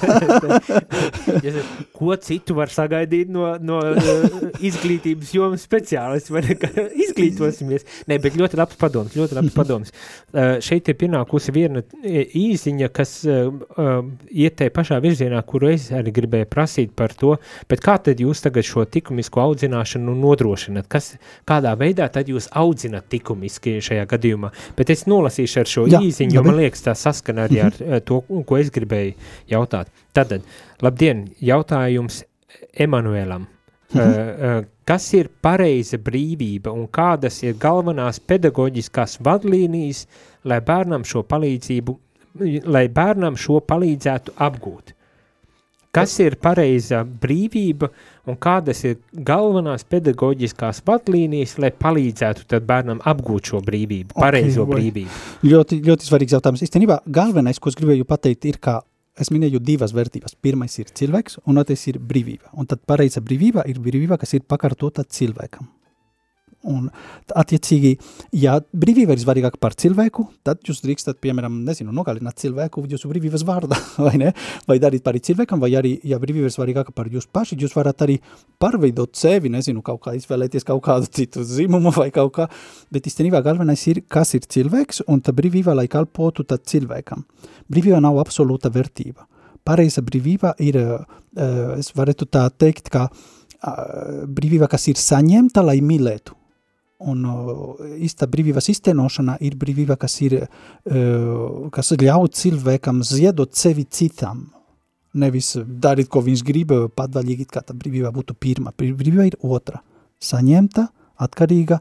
ko 1.98 2.16
citu 2.22 2.56
var 2.58 2.72
sagaidīt 2.72 3.30
no, 3.32 3.48
no 3.62 3.80
uh, 3.90 4.38
izglītības 4.64 5.34
jomas 5.36 5.66
speciālisti, 5.66 6.34
vai 6.34 6.44
ne, 6.46 6.86
izglītosimies? 7.06 7.86
Nē, 8.10 8.18
bet 8.22 8.38
ļoti 8.38 8.58
labs 8.60 8.78
padoms, 8.80 9.16
ļoti 9.18 9.38
labs 9.38 9.56
padoms. 9.56 9.92
Uh, 10.32 10.58
šeit 10.64 10.88
ir 10.90 10.98
pienākusi 11.00 11.54
viena 11.54 11.82
īziņa, 12.02 12.88
kas 12.94 13.12
uh, 13.28 13.52
uh, 13.76 14.00
iet 14.30 14.56
tajā 14.58 14.72
pašā 14.74 14.98
virzienā, 15.04 15.42
kuru 15.46 15.70
es 15.72 15.90
arī 15.94 16.12
gribēju 16.14 16.48
prasīt 16.50 16.94
par 16.98 17.14
to, 17.18 17.36
bet 17.70 17.84
kā 17.84 17.98
tad 18.02 18.20
jūs 18.22 18.42
tagad 18.44 18.66
šo 18.66 18.86
tikumisko 18.88 19.42
audzināšanu 19.44 20.14
nodrošinat? 20.18 20.88
Kas, 20.92 21.12
kādā 21.48 21.74
veidā 21.78 22.08
tad 22.12 22.30
jūs 22.32 22.50
audzinat 22.58 23.08
tikumiski 23.12 23.78
šajā 23.84 24.08
gadījumā? 24.10 24.52
Bet 24.78 24.92
es 24.94 25.06
nolasīšu 25.10 25.62
ar 25.62 25.72
šo 25.76 25.86
Jā, 25.92 26.02
īziņu, 26.02 26.38
jo 26.38 26.44
man 26.46 26.60
liekas 26.62 26.86
tā 26.88 26.96
saskana 26.98 27.46
arī 27.48 27.62
ar 27.68 27.80
uh, 27.80 27.98
to, 28.04 28.22
ko 28.26 28.60
es 28.60 28.72
gribēju 28.74 29.16
jautāt. 29.52 29.92
Tātad, 30.16 30.46
labdien, 30.82 31.26
jautājums 31.40 32.24
Emanuēlam. 32.72 33.51
Mhm. 33.92 34.00
Uh, 34.00 34.62
uh, 34.62 34.64
kas 34.88 35.10
ir 35.16 35.28
pareiza 35.44 35.98
brīvība 36.00 36.72
un 36.72 36.86
kādas 36.88 37.42
ir 37.44 37.58
galvenās 37.60 38.20
pedagoģiskās 38.20 39.18
vadlīnijas, 39.24 40.06
lai 40.48 40.60
bērnam 40.64 41.04
šo 41.06 41.22
palīdzību, 41.28 41.98
lai 42.72 42.88
bērnam 42.88 43.36
šo 43.38 43.60
palīdzētu 43.68 44.36
apgūt. 44.40 44.94
Kas 45.92 46.14
ir 46.24 46.38
pareiza 46.40 47.02
brīvība 47.04 47.90
un 48.24 48.38
kādas 48.40 48.78
ir 48.88 48.94
galvenās 49.12 49.84
pedagoģiskās 49.92 50.80
vadlīnijas, 50.86 51.58
lai 51.60 51.68
palīdzētu 51.76 52.46
tad 52.48 52.64
bērnam 52.64 53.02
apgūt 53.04 53.50
šo 53.50 53.60
brīvību, 53.66 54.16
pareizo 54.16 54.64
okay, 54.64 54.72
brīvību? 54.72 55.18
Ļoti, 55.52 55.82
ļoti 55.84 56.08
svarīgs 56.08 56.32
jautājums. 56.38 56.64
Īstenībā 56.64 57.02
galvenais, 57.04 57.60
ko 57.60 57.68
es 57.68 57.76
gribēju 57.76 58.08
pateikt, 58.08 58.48
ir, 58.48 58.56
ka 58.56 58.78
es 59.20 59.30
minēju 59.34 59.60
divas 59.60 59.92
vērtības. 59.96 60.36
Pirmais 60.40 60.78
ir 60.78 60.90
cilvēks, 60.94 61.42
un 61.46 61.60
otrais 61.62 61.86
ir 61.90 62.00
brīvība. 62.00 62.52
Un 62.56 62.68
tad 62.70 62.84
pareiza 62.86 63.20
brīvība 63.20 63.66
ir 63.68 63.80
brīvība, 63.82 64.18
kas 64.20 64.34
ir 64.38 64.46
pakārtota 64.48 65.04
cilvēkam. 65.04 65.68
Un, 66.62 66.84
attiecīgi, 67.34 67.96
ja 68.38 68.52
brīvība 68.70 69.16
ir 69.16 69.20
svarīgāka 69.22 69.58
par 69.58 69.74
cilvēku, 69.74 70.28
tad 70.46 70.60
jūs 70.68 70.78
drīkstat, 70.84 71.16
piemēram, 71.22 71.56
nezinu, 71.66 71.90
nogalināt 71.94 72.38
cilvēku 72.38 72.84
jūsu 72.86 73.08
brīvības 73.10 73.42
vārdā, 73.48 73.78
vai 74.06 74.12
ne? 74.22 74.28
Vai 74.68 74.76
darīt 74.82 75.02
par 75.02 75.18
cilvēkam, 75.18 75.58
vai 75.62 75.72
arī, 75.78 75.96
ja 76.06 76.20
brīvība 76.22 76.46
ir 76.46 76.54
svarīgāka 76.54 76.94
par 76.94 77.10
jūs 77.10 77.26
paši, 77.26 77.58
jūs 77.58 77.74
varat 77.74 78.04
arī 78.06 78.20
pārveidot 78.62 79.18
sevi, 79.18 79.50
nezinu, 79.50 79.82
kaut 79.82 80.04
kā 80.04 80.14
izvēlēties 80.18 80.68
kaut 80.68 80.84
kādu 80.86 81.10
citu 81.10 81.42
zimumu 81.46 81.90
vai 81.96 82.12
kaut 82.14 82.30
kā, 82.36 82.46
bet 82.94 83.10
īstenībā 83.10 83.42
galvenais 83.42 83.82
ir, 83.90 84.04
kas 84.06 84.30
ir 84.38 84.46
cilvēks, 84.46 85.02
un 85.10 85.18
tā 85.18 85.34
brīvība, 85.34 85.74
lai 85.74 85.88
kalpotu 85.90 86.46
tad 86.46 86.62
cilvēkam. 86.70 87.24
Brīvība 87.72 87.98
nav 88.04 88.20
absolūta 88.22 88.70
vērtība. 88.70 89.26
Pareiza 89.66 90.02
brīvība 90.02 90.54
ir, 90.62 90.78
uh, 90.78 91.74
es 91.74 91.90
varētu 91.98 92.30
tā 92.30 92.46
teikt, 92.54 92.90
ka 92.94 93.08
brīvība, 94.26 94.66
kas 94.70 94.88
ir 94.90 94.98
saņemta, 94.98 95.62
lai 95.62 95.76
mīlētu 95.86 96.34
Un 97.08 97.24
īsta 97.98 98.28
brīvības 98.30 98.68
iztenošana 98.72 99.38
ir 99.42 99.56
brīvība, 99.58 99.96
kas, 100.00 100.18
ir, 100.22 100.38
kas 101.74 101.92
ļauj 101.98 102.32
cilvēkam 102.38 103.02
ziedot 103.06 103.54
sevi 103.58 103.86
citam. 103.90 104.48
Nevis 105.18 105.54
darīt, 105.60 106.08
ko 106.08 106.22
viņš 106.24 106.42
grib, 106.46 106.72
patvaļīgi, 106.96 107.48
kā 107.50 107.60
tā 107.66 107.74
brīvība 107.76 108.12
būtu 108.14 108.36
pirma. 108.38 108.72
Brīvība 108.78 109.26
ir 109.28 109.36
otra. 109.44 109.82
Saņemta, 110.22 110.86
atkarīga 111.20 111.80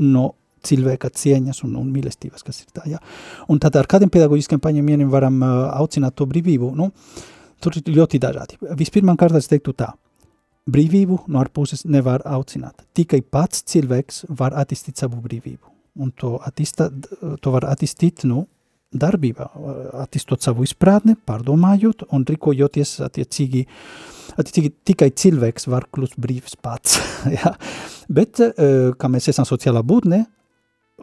no 0.00 0.32
cilvēka 0.66 1.10
cieņas 1.14 1.62
un, 1.66 1.76
un 1.78 1.90
mīlestības, 1.92 2.42
kas 2.46 2.62
ir 2.62 2.72
tā. 2.74 2.86
Ja? 2.90 3.02
Un 3.50 3.60
tad 3.62 3.76
ar 3.78 3.88
kādiem 3.90 4.10
pedagoģiskiem 4.14 4.62
paņēmieniem 4.62 5.10
varam 5.12 5.42
uh, 5.42 5.52
aucināt 5.78 6.16
to 6.18 6.26
brīvību? 6.30 6.72
Nu, 6.78 6.90
tur 7.62 7.78
ir 7.78 7.90
ļoti 7.98 8.22
dažādi. 8.22 8.58
Vispirmām 8.78 9.18
kārtā 9.20 9.42
es 9.42 9.50
teiktu 9.50 9.76
tā– 9.76 9.92
Brīvību 10.70 11.24
no 11.26 11.40
ārpuses 11.42 11.82
nevar 11.90 12.22
aucināt. 12.28 12.84
Tikai 12.94 13.18
pats 13.22 13.64
cilvēks 13.66 14.26
var 14.38 14.54
attīstīt 14.54 15.00
savu 15.00 15.18
brīvību. 15.24 15.66
Un 15.98 16.12
to, 16.14 16.36
attīsta, 16.38 16.86
to 17.42 17.52
var 17.52 17.66
attīstīt 17.68 18.22
nu, 18.30 18.44
darbībā, 18.92 19.48
attīstot 20.04 20.44
savu 20.44 20.62
izpratni, 20.66 21.16
pārdomājot 21.16 22.06
un 22.12 22.26
rīkojoties 22.28 23.00
attiecīgi. 23.08 23.64
Attiecīgi 24.38 24.70
tikai 24.86 25.10
cilvēks 25.18 25.66
var 25.72 25.88
kļūt 25.92 26.14
brīvs 26.22 26.54
pats. 26.62 27.00
ja? 27.38 27.56
Bet, 28.08 28.38
kā 28.38 29.10
mēs 29.10 29.28
esam 29.32 29.48
sociālā 29.48 29.82
būtne, 29.84 30.22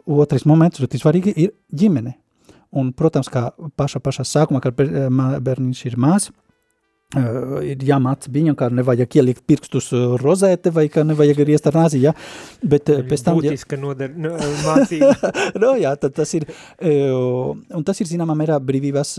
otrais 0.08 0.46
moments, 0.48 0.80
ļoti 0.80 1.02
svarīgi, 1.02 1.36
ir 1.36 1.52
ģimene. 1.76 2.16
Un, 2.80 2.94
protams, 2.96 3.28
kā 3.28 3.50
paša, 3.76 4.00
pašā 4.00 4.24
sākumā, 4.24 4.62
kad 4.64 4.78
bērniņš 4.78 5.90
ir 5.90 6.00
Uh, 6.30 6.49
ir 7.66 7.80
jāmāc 7.82 8.28
viņam, 8.30 8.54
kā 8.58 8.68
nevajag 8.70 9.16
ielikt 9.18 9.42
pirkstus 9.48 9.90
rozēte 10.22 10.70
vai 10.74 10.86
kā 10.92 11.02
nevajag 11.06 11.42
arī 11.42 11.56
iest 11.56 11.66
ar 11.66 11.78
nāzi, 11.80 12.02
ja? 12.04 12.12
bet 12.62 12.92
uh, 12.92 13.02
pēc 13.06 13.24
tam... 13.26 13.40
Būtiska 13.40 13.74
ja... 13.74 13.82
nodar, 13.82 14.14
no, 14.14 14.36
mācība. 14.68 15.32
no, 15.62 15.72
jā, 15.80 15.94
tad 16.00 16.14
tas 16.20 16.34
ir, 16.38 16.46
un 16.80 17.86
tas 17.86 18.00
ir 18.02 18.10
zināmā 18.10 18.36
mērā 18.38 18.60
brīvības 18.62 19.16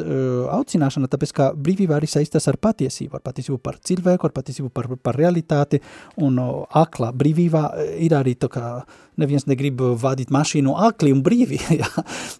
aucināšana, 0.56 1.12
tāpēc 1.12 1.36
kā 1.36 1.52
brīvība 1.56 1.98
arī 2.00 2.10
saistās 2.12 2.48
ar 2.52 2.60
patiesību, 2.62 3.20
ar 3.20 3.26
patiesību 3.28 3.60
par 3.64 3.82
cilvēku, 3.84 4.30
ar 4.30 4.36
patiesību 4.40 4.72
par, 4.74 4.92
par 5.04 5.20
realitāti, 5.20 5.82
un 6.24 6.40
akla 6.40 7.12
brīvība 7.12 7.68
ir 8.00 8.16
arī 8.16 8.38
tā 8.40 8.52
kā 8.52 8.68
neviens 9.22 9.48
negrib 9.50 9.82
vadīt 10.02 10.32
mašīnu 10.34 10.76
akli 10.88 11.14
un 11.16 11.24
brīvi, 11.26 11.60
jā, 11.82 11.90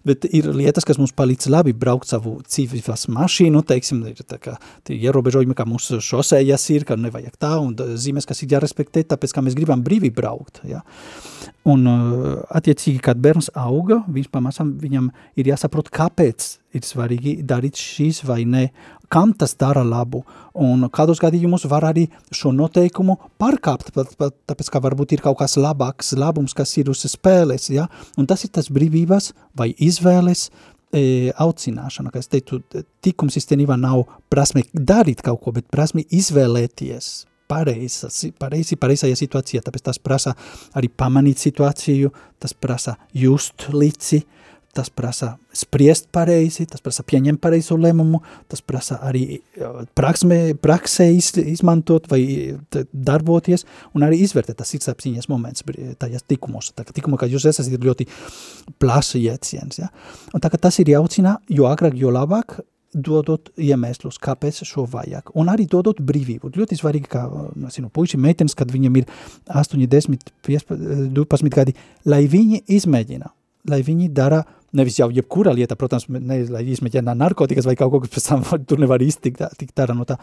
bet 0.08 0.26
ir 0.28 0.50
lietas, 0.52 0.86
kas 0.88 1.00
mums 1.00 1.14
palīdz 1.16 1.50
labi 1.52 1.74
braukt 1.76 2.10
savu 2.12 2.38
cīvības 2.42 3.08
mašīnu, 3.14 3.64
teiksim, 3.68 4.02
ir 4.10 4.22
tā 4.28 4.40
kā 4.42 4.56
tie 4.86 4.98
ierobežojumi, 4.98 5.56
kā 5.58 5.66
mūsu 5.68 6.00
šosējas 6.04 6.68
ir, 6.76 6.86
ka 6.88 6.98
nevajag 7.00 7.36
tā, 7.40 7.54
un 7.62 7.76
zīmes, 7.76 8.28
kas 8.28 8.44
ir 8.44 8.56
jārespektē, 8.56 9.04
tāpēc, 9.14 9.34
ka 9.34 9.44
mēs 9.44 9.58
gribam 9.58 9.84
brīvi 9.84 10.12
braukt, 10.14 10.62
jā. 10.68 10.82
Un 11.68 11.86
attiecīgi, 11.86 12.98
kad 13.02 13.20
bērns 13.22 13.52
auga, 13.58 14.02
viņš 14.10 14.32
pamazām 14.34 14.74
viņam 14.82 15.12
ir 15.38 15.52
jāsaprot, 15.52 15.92
kāpēc 15.94 16.56
ir 16.76 16.86
svarīgi 16.86 17.36
darīt 17.46 17.78
šīs 17.80 18.22
vai 18.28 18.42
ne, 18.48 18.66
kam 19.12 19.34
tas 19.36 19.54
dara 19.60 19.82
labu, 19.84 20.22
un 20.56 20.86
kādos 20.92 21.20
gadījumus 21.20 21.66
var 21.68 21.84
arī 21.90 22.06
šo 22.32 22.52
noteikumu 22.56 23.18
pārkāpt, 23.40 23.92
pat, 23.94 24.14
pat, 24.18 24.36
tāpēc, 24.48 24.70
ka 24.72 24.80
varbūt 24.86 25.16
ir 25.16 25.24
kaut 25.24 25.40
kas 25.42 25.58
labāks 25.60 26.14
labums, 26.16 26.56
kas 26.56 26.72
ir 26.80 26.90
uz 26.92 27.04
spēles, 27.12 27.68
ja? 27.74 27.88
un 28.16 28.28
tas 28.28 28.44
ir 28.46 28.52
tas 28.56 28.70
brīvības 28.72 29.32
vai 29.58 29.72
izvēles 29.84 30.46
e, 30.48 31.32
aucināšana, 31.44 32.12
kā 32.12 32.22
es 32.24 32.32
teicu, 32.32 32.62
tikums 33.04 33.36
īstenībā 33.40 33.76
nav 33.80 34.06
prasme 34.32 34.64
darīt 34.72 35.20
kaut 35.26 35.44
ko, 35.44 35.52
bet 35.58 35.68
prasme 35.72 36.06
izvēlēties, 36.08 37.12
pareizi, 37.52 38.32
pareizi, 38.40 38.80
pareizajā 38.80 39.18
situācijā, 39.20 39.60
tāpēc 39.66 39.90
tas 39.90 40.00
prasa 40.00 40.32
arī 40.78 40.88
pamanīt 40.88 41.42
situāciju, 41.42 42.14
tas 42.40 42.56
prasa 42.56 42.96
just 43.12 43.68
līdzi, 43.76 44.22
uh, 44.24 44.41
tas 44.72 44.88
prasa 44.88 45.34
spriest 45.56 46.08
pareizi, 46.14 46.64
tas 46.70 46.80
prasa 46.80 47.04
pieņemt 47.04 47.40
pareizo 47.42 47.76
lēmumu, 47.76 48.22
tas 48.48 48.64
prasa 48.64 48.98
arī 49.04 49.40
praksmē, 49.98 50.40
praksē 50.62 51.10
iz, 51.12 51.32
izmantot 51.36 52.08
vai 52.12 52.22
darboties 52.92 53.66
un 53.92 54.06
arī 54.06 54.22
izvērtēt 54.24 54.60
tas 54.62 54.72
sirdsapziņas 54.72 55.28
moments 55.32 55.66
tajās 56.00 56.24
tikumos. 56.28 56.72
Tā 56.76 56.86
kā 56.88 56.96
tikuma, 56.96 57.20
kā 57.20 57.28
jūs 57.28 57.46
esat, 57.52 57.68
ir 57.68 57.84
ļoti 57.84 58.08
plašs 58.80 59.18
jēdziens. 59.20 59.82
Ja? 59.82 59.92
Un 60.32 60.44
tā 60.44 60.52
kā 60.52 60.60
tas 60.60 60.80
ir 60.80 60.92
jāucina, 60.94 61.36
jo 61.52 61.68
agrāk, 61.68 61.98
jo 62.00 62.12
labāk, 62.14 62.62
dodot 62.92 63.48
iemeslus, 63.56 64.18
kāpēc 64.20 64.62
šo 64.68 64.84
vajag. 64.90 65.32
Un 65.38 65.48
arī 65.52 65.64
dodot 65.70 66.00
brīvību. 66.04 66.52
Ļoti 66.56 66.76
svarīgi, 66.76 67.08
kā, 67.12 67.24
zinu, 67.72 67.88
puiši, 67.92 68.20
meitenes, 68.20 68.56
kad 68.58 68.72
viņam 68.72 68.98
ir 69.00 69.06
8, 69.48 69.80
10, 69.88 70.32
15, 70.44 70.74
12 71.16 71.54
gadi, 71.54 71.76
lai 72.04 72.24
viņi 72.28 72.62
izmēģina, 72.76 73.32
lai 73.72 73.80
viņi 73.86 74.10
dara 74.12 74.42
nevis 74.76 74.98
jau 75.00 75.08
jebkura 75.12 75.54
lieta, 75.56 75.76
protams, 75.78 76.08
ne, 76.12 76.42
lai 76.52 76.64
izmeķēnā 76.74 77.14
narkotikas 77.18 77.68
vai 77.68 77.76
kaut 77.78 77.92
ko, 77.94 78.02
kas 78.04 78.14
pēc 78.16 78.28
tam 78.30 78.44
tur 78.68 78.82
nevar 78.82 79.02
iztikt 79.04 79.42
tik 79.60 79.74
tā 79.76 79.88
no 79.92 80.06
tā, 80.08 80.18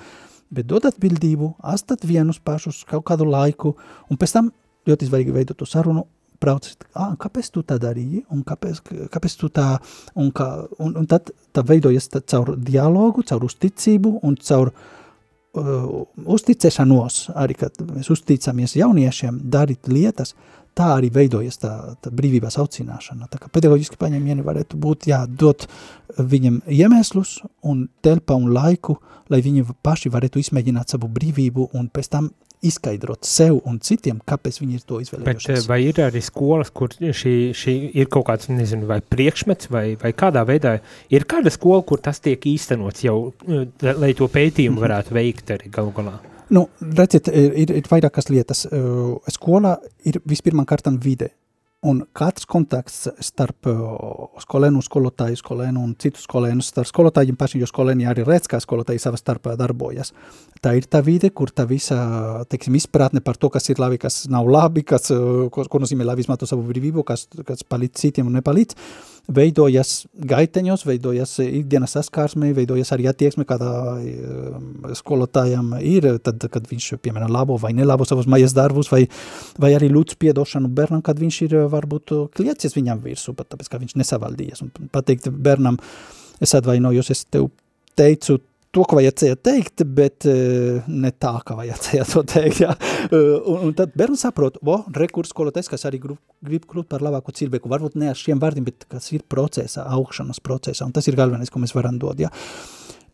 bet 0.54 0.70
dod 0.70 0.88
atbildību, 0.90 1.56
astat 1.74 2.06
vienus 2.08 2.42
pašus 2.42 2.84
kaut 2.90 3.06
kādu 3.10 3.28
laiku, 3.30 3.76
un 4.10 4.20
pēc 4.20 4.38
tam 4.38 4.54
ļoti 4.90 5.10
svarīgi 5.10 5.36
veidot 5.36 5.60
to 5.60 5.68
sarunu, 5.70 6.06
brauc, 6.40 6.70
ah, 6.96 7.16
kāpēc 7.20 7.50
tu 7.54 7.64
tā 7.68 7.76
darīji, 7.82 8.24
un 8.34 8.46
kāpēc, 8.48 8.80
kāpēc 9.12 9.36
tu 9.42 9.50
tā, 9.54 9.74
un, 10.16 10.32
kā, 10.36 10.48
un, 10.80 10.96
un 11.02 11.10
tad 11.10 11.34
tā 11.56 11.64
veidojas 11.68 12.08
tā, 12.14 12.24
caur 12.24 12.54
dialogu, 12.56 13.26
caur 13.28 13.44
uzticību 13.48 14.14
un 14.24 14.38
caur 14.40 14.72
uh, 14.72 15.90
uzticēšanos, 16.38 17.20
arī, 17.44 17.58
kad 17.60 17.82
mēs 17.84 18.12
uzticamies 18.16 18.78
jauniešiem 18.80 19.42
darīt 19.52 19.92
lietas, 19.92 20.34
tā 20.78 20.90
arī 20.98 21.12
veidojas 21.14 21.60
tā, 21.62 21.74
tā 22.02 22.12
brīvības 22.16 22.60
aucināšana. 22.62 23.30
Tā 23.32 23.42
kā 23.42 23.52
pedagoģiski 23.54 24.00
paņēmieni 24.02 24.46
varētu 24.46 24.80
būt, 24.82 25.10
jā, 25.12 25.24
dot 25.28 25.68
viņam 26.18 26.62
iemeslus 26.68 27.40
un 27.68 27.88
telpa 28.06 28.38
un 28.40 28.52
laiku, 28.56 29.00
lai 29.30 29.42
viņi 29.46 29.68
paši 29.86 30.12
varētu 30.14 30.42
izmēģināt 30.42 30.96
savu 30.96 31.10
brīvību 31.14 31.72
un 31.78 31.90
pēc 31.94 32.14
tam 32.16 32.32
izskaidrot 32.66 33.24
sev 33.28 33.62
un 33.68 33.78
citiem, 33.84 34.20
kāpēc 34.28 34.60
viņi 34.60 34.76
ir 34.76 34.86
to 34.88 35.00
izvēlējušies. 35.04 35.62
Bet 35.62 35.70
vai 35.72 35.80
ir 35.86 36.02
arī 36.04 36.22
skolas, 36.24 36.72
kur 36.76 36.92
šī, 36.92 37.36
šī 37.56 37.76
ir 38.02 38.10
kaut 38.12 38.28
kāds, 38.28 38.50
nezinu, 38.52 38.90
vai 38.90 39.00
priekšmets, 39.00 39.70
vai, 39.72 39.86
vai 40.02 40.12
kādā 40.18 40.44
veidā, 40.48 40.76
ir 41.14 41.28
kāda 41.30 41.54
skola, 41.56 41.86
kur 41.88 42.04
tas 42.04 42.20
tiek 42.24 42.44
īstenots 42.52 43.06
jau, 43.08 43.32
lai 43.80 44.12
to 44.18 44.28
pētījumu 44.32 44.82
varētu 44.86 45.16
veikt 45.16 45.56
arī 45.56 45.72
galu 45.72 45.96
galā? 45.96 46.18
Nu, 46.50 46.66
redziet, 46.82 47.30
ir, 47.30 47.70
ir 47.78 47.90
vairākas 47.90 48.32
lietas. 48.34 48.66
Skolā 49.36 49.76
ir 50.10 50.18
vispirmām 50.30 50.66
kārtām 50.70 50.98
vide. 51.02 51.34
Un 51.88 52.02
katrs 52.12 52.44
kontakts 52.44 53.06
starp 53.24 53.70
skolēnu, 54.44 54.82
skolotāju, 54.84 55.38
skolēnu 55.40 55.80
un 55.80 55.94
citu 55.96 56.20
skolēnu, 56.20 56.60
starp 56.66 56.90
skolotājiem 56.90 57.38
pašiem, 57.40 57.62
jo 57.64 57.70
skolēni 57.70 58.10
arī 58.10 58.26
redz, 58.28 58.50
kā 58.52 58.60
skolotāji 58.60 59.00
savā 59.00 59.16
starpā 59.22 59.54
darbojas. 59.60 60.12
Tā 60.60 60.74
ir 60.76 60.90
tā 60.92 61.00
vide, 61.06 61.30
kur 61.32 61.54
tā 61.56 61.64
visa, 61.70 62.02
teiksim, 62.52 62.76
izpratne 62.76 63.24
par 63.24 63.40
to, 63.40 63.48
kas 63.54 63.72
ir 63.72 63.80
labi, 63.80 64.02
kas 64.02 64.26
nav 64.28 64.50
labi, 64.52 64.84
kas, 64.84 65.08
ko, 65.08 65.64
ko 65.72 65.82
nozīmē 65.86 66.10
labi 66.10 66.26
izmanto 66.26 66.50
savu 66.50 66.68
brīvību, 66.68 67.06
kas, 67.08 67.30
kas 67.48 67.64
palīdz 67.64 68.04
citiem 68.04 68.28
un 68.28 68.36
nepalīdz, 68.42 68.76
veidojas 69.30 69.92
gaiteņos, 70.30 70.84
veidojas 70.88 71.36
ikdienas 71.44 71.94
saskārsmē, 71.98 72.52
veidojas 72.58 72.92
arī 72.96 73.08
attieksme, 73.12 73.46
kādā 73.50 73.72
um, 74.00 74.68
skolotājam 74.98 75.72
ir, 75.86 76.08
tad, 76.26 76.44
kad 76.52 76.68
viņš, 76.70 76.92
piemēram, 77.04 77.32
labo 77.34 77.60
vai 77.62 77.72
nelabo 77.78 78.08
savus 78.10 78.30
mājas 78.32 78.56
darbus, 78.58 78.92
vai, 78.94 79.04
vai 79.62 79.74
arī 79.78 79.92
lūdz 79.94 80.18
piedošanu 80.22 80.72
bērnam, 80.76 81.04
kad 81.06 81.22
viņš 81.22 81.42
ir 81.48 81.58
varbūt 81.72 82.16
kliecies 82.38 82.78
viņam 82.78 83.04
virsū, 83.06 83.36
pat 83.38 83.52
tāpēc, 83.54 83.72
ka 83.72 83.82
viņš 83.82 83.98
nesavaldījies. 84.02 84.66
Un 84.66 84.92
pateikt 84.94 85.30
bērnam, 85.30 85.80
es 86.42 86.56
atvainojos, 86.58 87.14
es 87.14 87.26
tev 87.30 87.52
teicu 88.00 88.40
to, 88.76 88.84
ko 88.86 89.00
vajadzēja 89.00 89.38
teikt, 89.42 89.84
bet 89.98 90.28
uh, 90.30 90.86
ne 90.88 91.12
tā, 91.12 91.34
kā 91.46 91.58
vajadzēja 91.58 92.06
to 92.12 92.24
teikt. 92.30 92.62
Ja? 92.66 92.76
Uh, 93.10 93.38
un, 93.40 93.70
un 93.70 93.78
tad 93.78 93.96
bērns 93.98 94.26
saprot, 94.28 94.60
o, 94.62 94.80
rekurs 94.98 95.34
skolotājs, 95.34 95.72
kas 95.72 95.88
arī 95.90 96.02
grib, 96.04 96.20
grib 96.46 96.68
kļūt 96.70 96.90
par 96.92 97.06
labāku 97.06 97.34
cilvēku, 97.36 97.72
varbūt 97.72 97.98
ne 98.00 98.12
ar 98.12 98.20
šiem 98.20 98.42
vārdiem, 98.42 98.68
bet 98.70 98.86
kas 98.92 99.10
ir 99.16 99.26
procesā, 99.30 99.88
augšanas 99.98 100.42
procesā, 100.46 100.86
un 100.86 100.94
tas 100.96 101.10
ir 101.10 101.18
galvenais, 101.20 101.50
ko 101.50 101.62
mēs 101.64 101.76
varam 101.78 101.98
dot. 102.02 102.22
Ja? 102.22 102.30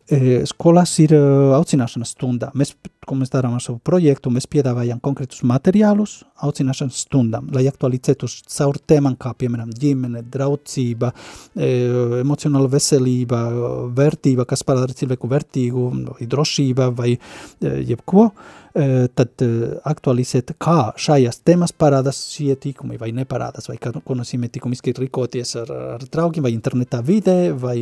Uh, 0.06 0.44
skolās 0.46 0.92
ir 1.02 1.16
uh, 1.16 1.56
aucināšanas 1.56 2.12
stundā. 2.14 2.52
Mēs, 2.54 2.76
ko 3.06 3.16
mēs 3.18 3.32
darām 3.32 3.56
ar 3.56 3.62
savu 3.64 3.80
projektu, 3.82 4.30
mēs 4.30 4.46
piedāvājam 4.50 5.00
konkrētus 5.02 5.42
materiālus 5.46 6.20
aucināšanas 6.44 6.98
stundām, 7.06 7.48
lai 7.54 7.64
aktualizētu 7.70 8.28
caur 8.28 8.78
tēmām 8.88 9.16
kā, 9.20 9.32
piemēram, 9.38 9.70
ģimene, 9.72 10.22
draucība, 10.32 11.12
e, 11.56 11.70
emocionāla 12.20 12.68
veselība, 12.72 13.40
vērtība, 13.96 14.46
kas 14.48 14.64
padara 14.66 14.96
cilvēku 14.96 15.30
vērtīgu, 15.32 15.86
drošība 16.20 16.90
vai 16.96 17.14
e, 17.14 17.18
jebko, 17.88 18.26
e, 18.28 19.06
tad 19.16 19.44
e, 19.46 19.50
aktualizēt, 19.88 20.52
kā 20.60 20.92
šajās 21.00 21.40
tēmas 21.46 21.72
parādās 21.72 22.20
šie 22.34 22.58
tikumi 22.60 23.00
vai 23.00 23.12
neparādās, 23.16 23.70
vai 23.70 23.78
kā, 23.80 23.94
ko 23.96 24.18
nozīmē 24.18 24.52
tikumiski 24.52 24.96
rīkoties 25.00 25.56
ar, 25.62 25.72
ar 25.96 26.04
draugiem, 26.04 26.44
vai 26.44 26.52
internetā 26.56 27.00
vidē, 27.06 27.38
vai 27.56 27.78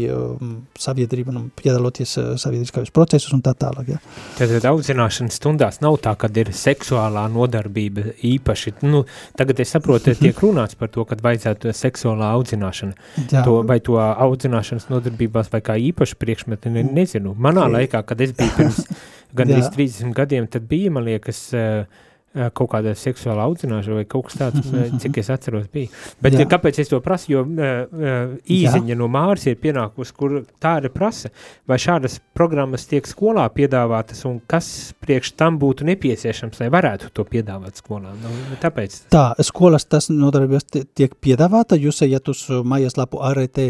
sabiedrība, 0.78 1.34
nu, 1.34 1.48
piedaloties 1.58 2.13
sabiedriskajos 2.16 2.94
procesus 2.94 3.34
un 3.36 3.42
tā 3.44 3.52
tālāk. 3.58 3.94
Ja. 3.96 4.00
Tad 4.38 4.70
audzināšanas 4.70 5.40
stundās 5.40 5.82
nav 5.84 5.98
tā, 6.04 6.14
kad 6.18 6.36
ir 6.40 6.54
seksuālā 6.54 7.26
nodarbība 7.32 8.12
īpa 8.24 8.54
īpaši, 8.54 8.74
nu, 8.84 9.04
tagad 9.38 9.60
es 9.60 9.72
saprotu, 9.74 10.14
tiek 10.18 10.38
runāts 10.42 10.76
par 10.78 10.90
to, 10.92 11.04
kad 11.08 11.22
vajadzētu 11.24 11.72
seksuālā 11.74 12.30
audzināšana, 12.36 12.94
Jā. 13.30 13.44
to, 13.44 13.62
vai 13.66 13.80
to 13.80 13.98
audzināšanas 13.98 14.90
nodarbībās 14.92 15.50
vai 15.52 15.60
kā 15.64 15.76
īpaši 15.90 16.18
priekšmeti, 16.20 16.72
ne, 16.74 16.84
nezinu. 16.84 17.34
Manā 17.34 17.66
laikā, 17.70 18.04
kad 18.06 18.20
es 18.20 18.34
biju 18.36 18.54
pirms 18.58 18.82
gandrīz 19.38 19.70
30 19.74 20.14
gadiem, 20.14 20.48
tad 20.50 20.68
bija, 20.70 20.92
man 20.94 21.06
liekas, 21.08 21.46
uh, 21.56 22.10
kaut 22.34 22.70
kāda 22.72 22.94
seksuāla 22.98 23.44
audzināšana 23.48 24.00
vai 24.00 24.04
kaut 24.10 24.28
kas 24.28 24.38
tāds, 24.40 24.70
cik 25.02 25.20
es 25.22 25.30
atceros 25.30 25.68
bija. 25.72 25.90
Bet 26.24 26.34
Jā. 26.34 26.46
kāpēc 26.50 26.80
es 26.82 26.90
to 26.90 26.98
prasu, 27.04 27.30
jo 27.32 27.44
uh, 27.46 28.34
īziņa 28.42 28.94
Jā. 28.94 28.98
no 28.98 29.08
Māris 29.12 29.46
ir 29.50 29.60
pienākusi, 29.62 30.16
kur 30.18 30.40
tāda 30.62 30.90
prasa, 30.94 31.30
vai 31.70 31.78
šādas 31.82 32.18
programmas 32.34 32.88
tiek 32.90 33.06
skolā 33.08 33.46
piedāvātas 33.54 34.24
un 34.28 34.40
kas 34.50 34.68
priekš 35.04 35.34
tam 35.38 35.60
būtu 35.62 35.86
nepieciešams, 35.92 36.60
lai 36.62 36.70
varētu 36.74 37.12
to 37.14 37.26
piedāvāt 37.28 37.78
skolā. 37.82 38.14
Nu, 38.18 38.34
tāpēc. 38.62 39.04
Tā, 39.14 39.26
skolas 39.46 39.86
tas 39.86 40.10
nodarbības 40.10 40.70
tiek 40.94 41.14
piedāvāta, 41.22 41.78
jūs 41.78 42.02
ejat 42.06 42.34
uz 42.34 42.46
mājaslapu 42.66 43.22
ART 43.22 43.62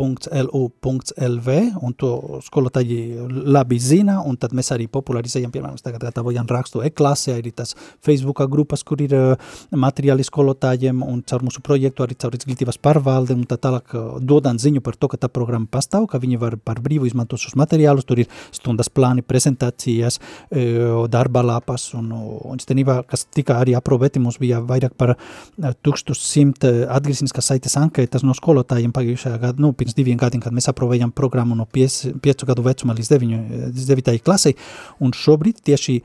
www.lu.lv, 0.00 1.48
un 1.82 1.94
to 1.98 2.40
skolotāji 2.44 2.98
labi 3.28 3.78
zina, 3.80 4.20
un 4.26 4.36
tad 4.40 4.54
mēs 4.56 4.72
arī 4.74 4.86
popularizējam, 4.92 5.52
piemēram, 5.52 5.78
tagad 5.82 6.04
gatavojam 6.06 6.48
rakstu 6.50 6.82
e-klasē, 6.86 7.36
arī 7.38 7.52
tas 7.56 7.74
Facebookā 8.04 8.46
grupas, 8.50 8.84
kur 8.86 9.00
ir 9.02 9.14
uh, 9.16 9.50
materiāli 9.72 10.24
skolotājiem, 10.26 11.02
un 11.04 11.22
caur 11.26 11.44
mūsu 11.46 11.62
projektu 11.64 12.04
arī 12.04 12.16
caur 12.20 12.36
izglītības 12.36 12.80
pārvalde, 12.82 13.36
un 13.36 13.46
tā 13.48 13.58
tālāk 13.60 13.94
uh, 13.94 14.18
dodam 14.20 14.58
ziņu 14.60 14.82
par 14.84 14.96
to, 14.96 15.10
ka 15.12 15.20
tā 15.20 15.30
programma 15.32 15.68
pastāv, 15.70 16.08
ka 16.10 16.20
viņi 16.22 16.40
var 16.40 16.56
par 16.56 16.80
brīvu 16.84 17.08
izmantot 17.10 17.40
šos 17.40 17.56
materiālus, 17.60 18.08
tur 18.08 18.22
ir 18.22 18.30
stundas 18.56 18.90
plāni, 18.92 19.24
prezentācijas, 19.26 20.20
uh, 20.20 21.04
darba 21.10 21.44
lapas, 21.46 21.90
un, 21.98 22.12
un 22.14 22.62
stenībā, 22.62 23.02
kas 23.10 23.26
tika 23.28 23.60
arī 23.60 23.76
aprobēti, 23.78 24.22
mums 24.22 24.40
bija 24.40 24.62
vairāk 24.64 24.96
par 25.00 25.16
1100 25.60 26.86
atgriezniskas 26.90 27.50
saites 27.52 27.76
ankētas 27.80 28.24
no 28.26 28.34
skolotājiem 28.36 28.92
pagājušajā 28.94 29.40
gadu, 29.44 29.64
nu, 29.64 29.72
pirms 29.76 29.89
diviem 29.96 30.18
gadiem, 30.20 30.42
kad 30.44 30.54
mēs 30.56 30.70
aprovējam 30.70 31.12
programmu 31.16 31.56
no 31.58 31.66
5 31.70 32.46
gadu 32.48 32.64
vecuma 32.66 32.96
līdz 32.96 33.12
9, 33.14 33.40
9 33.76 34.22
klasei, 34.24 34.56
un 35.00 35.14
šobrīd 35.16 35.62
tieši 35.66 36.00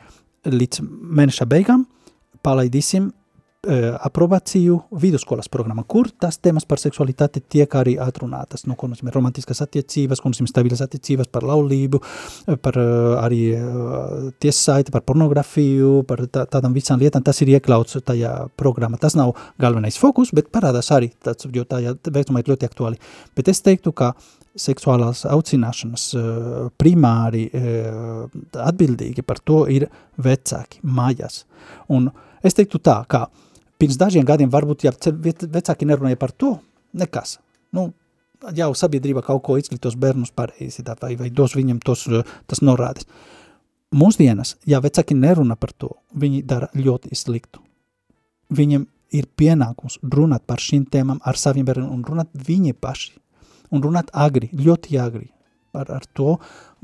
līdz 0.46 0.84
mēneša 0.86 1.48
beigām 1.50 1.86
palaidīsim 2.46 3.10
aprobāciju 3.66 4.78
vidusskolas 5.01 5.49
programma, 5.51 5.84
kur 5.88 6.09
tas 6.09 6.38
tēmas 6.38 6.68
par 6.70 6.82
seksualitāti 6.82 7.41
tiek 7.55 7.76
arī 7.80 7.95
atrunātas. 8.01 8.66
Nu, 8.70 8.78
ko 8.80 8.89
nozīmē 8.91 9.13
romantiskas 9.16 9.63
attiecības, 9.66 10.22
ko 10.22 10.32
nozīmē 10.32 10.51
stabilas 10.51 10.84
attiecības, 10.86 11.30
par 11.34 11.47
laulību, 11.47 12.01
par 12.63 12.80
uh, 12.82 13.16
arī 13.24 13.41
tiesaiti, 14.41 14.93
par 14.93 15.05
pornografiju, 15.07 16.03
par 16.09 16.26
tā, 16.30 16.45
tādām 16.51 16.76
visām 16.76 17.01
lietām. 17.01 17.26
Tas 17.26 17.41
ir 17.41 17.53
iekļauts 17.55 17.99
tajā 18.05 18.34
programmā. 18.59 18.99
Tas 19.01 19.18
nav 19.18 19.36
galvenais 19.61 19.99
fokus, 19.99 20.34
bet 20.36 20.51
parādās 20.53 20.91
arī 20.95 21.11
tāds, 21.26 21.47
jo 21.51 21.66
tā 21.68 21.82
vecumā 22.13 22.41
ir 22.41 22.51
ļoti 22.53 22.70
aktuāli. 22.70 23.01
Bet 23.38 23.49
es 23.51 23.63
teiktu, 23.66 23.95
ka 23.95 24.13
seksuālās 24.55 25.26
aucināšanas 25.28 26.05
primāri 26.80 27.47
atbildīgi 28.66 29.26
par 29.28 29.41
to 29.43 29.66
ir 29.72 29.89
vecāki 30.22 30.80
mājās. 30.84 31.43
Un 31.91 32.07
es 32.45 32.55
teiktu 32.55 32.80
tā, 32.80 33.01
ka 33.09 33.26
pirms 33.82 34.00
dažiem 34.00 34.26
gadiem 34.28 34.52
varbūt, 34.52 34.86
ja 34.88 34.94
vecāki 34.96 35.88
nerunāja 35.88 36.20
par 36.20 36.32
to, 36.32 36.56
nekas. 36.96 37.40
Nu, 37.76 37.90
jau 38.56 38.72
sabiedrība 38.78 39.24
kaut 39.26 39.44
ko 39.46 39.58
izglītos 39.60 39.98
bērnus 40.00 40.34
pareizi, 40.36 40.86
vai, 41.02 41.16
vai 41.20 41.30
dos 41.30 41.56
viņam 41.58 41.82
tos, 41.84 42.08
tas 42.48 42.64
norādes. 42.64 43.08
Mūsdienas, 43.96 44.56
ja 44.68 44.82
vecāki 44.84 45.16
nerunā 45.16 45.56
par 45.60 45.72
to, 45.72 45.94
viņi 46.16 46.44
dara 46.48 46.72
ļoti 46.76 47.16
sliktu. 47.16 47.62
Viņiem 48.56 48.88
ir 49.16 49.30
pienākums 49.38 50.00
runāt 50.04 50.44
par 50.48 50.60
šīm 50.60 50.88
tēmām 50.92 51.22
ar 51.24 51.40
saviem 51.40 51.66
bērniem 51.66 51.94
un 51.94 52.04
runāt 52.04 52.34
viņi 52.34 52.74
paši. 52.74 53.16
Un 53.74 53.82
runāt 53.82 54.12
agri, 54.14 54.50
ļoti 54.54 55.00
agri 55.02 55.30
par 55.76 55.92
ar 55.92 56.08
to, 56.16 56.38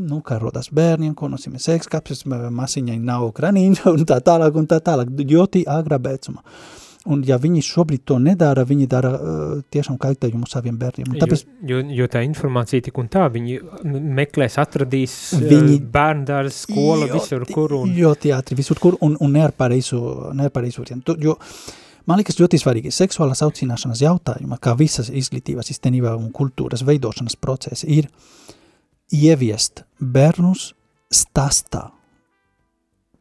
nu, 0.03 0.19
kā 0.25 0.37
rodas 0.41 0.71
bērniem, 0.75 1.15
ko 1.15 1.31
nozīmē 1.31 1.61
seks, 1.61 1.89
kāpēc 1.91 2.27
masiņai 2.27 2.99
nav 2.99 3.31
kraniņa 3.37 3.95
un 3.95 4.05
tā 4.09 4.19
tālāk 4.27 4.59
un 4.59 4.69
tā 4.69 4.83
tālāk, 4.83 5.15
ļoti 5.33 5.65
agrā 5.79 6.01
bēcuma. 6.01 6.43
Un 7.09 7.23
ja 7.25 7.39
viņi 7.41 7.63
šobrīd 7.65 8.03
to 8.05 8.19
nedara, 8.21 8.61
viņi 8.67 8.85
dara 8.89 9.09
uh, 9.15 9.53
tiešām 9.73 9.95
kaitējumu 10.01 10.45
saviem 10.49 10.75
bērniem. 10.77 11.07
Un 11.09 11.17
tāpēc, 11.23 11.41
jo, 11.65 11.79
jo, 11.79 11.95
jo 11.97 12.07
tā 12.13 12.21
informācija 12.27 12.85
tik 12.85 12.99
un 13.01 13.07
tā, 13.09 13.23
viņi 13.33 13.57
meklēs, 14.19 14.59
atradīs 14.61 15.15
viņi, 15.41 15.79
bērndārs, 15.95 16.59
skola, 16.67 17.07
ļoti, 17.07 17.15
visur 17.15 17.45
kur. 17.49 17.73
Un... 17.79 17.95
Ļoti 17.97 18.35
ātri, 18.37 18.57
visur 18.59 18.81
kur, 18.81 18.99
un, 19.01 19.15
un 19.17 19.33
ne 19.33 19.41
ar 19.47 19.55
pareizu, 19.57 20.01
ne 20.37 20.45
ar 20.45 20.53
pareizu 20.53 20.83
variantu. 20.83 21.17
Jo, 21.25 21.39
man 22.05 22.21
liekas 22.21 22.37
ļoti 22.37 22.61
svarīgi, 22.61 22.93
seksuālās 22.93 23.41
aucināšanas 23.47 24.05
jautājuma, 24.05 24.61
kā 24.61 24.77
visas 24.77 25.09
izglītības 25.09 25.73
īstenībā 25.73 26.13
un 26.19 26.29
kultūras 26.37 26.85
veidošanas 26.85 27.39
procesi 27.41 27.89
ir 27.97 28.11
ieviest 29.11 29.83
bērnus 29.99 30.71
stāstā. 31.11 31.91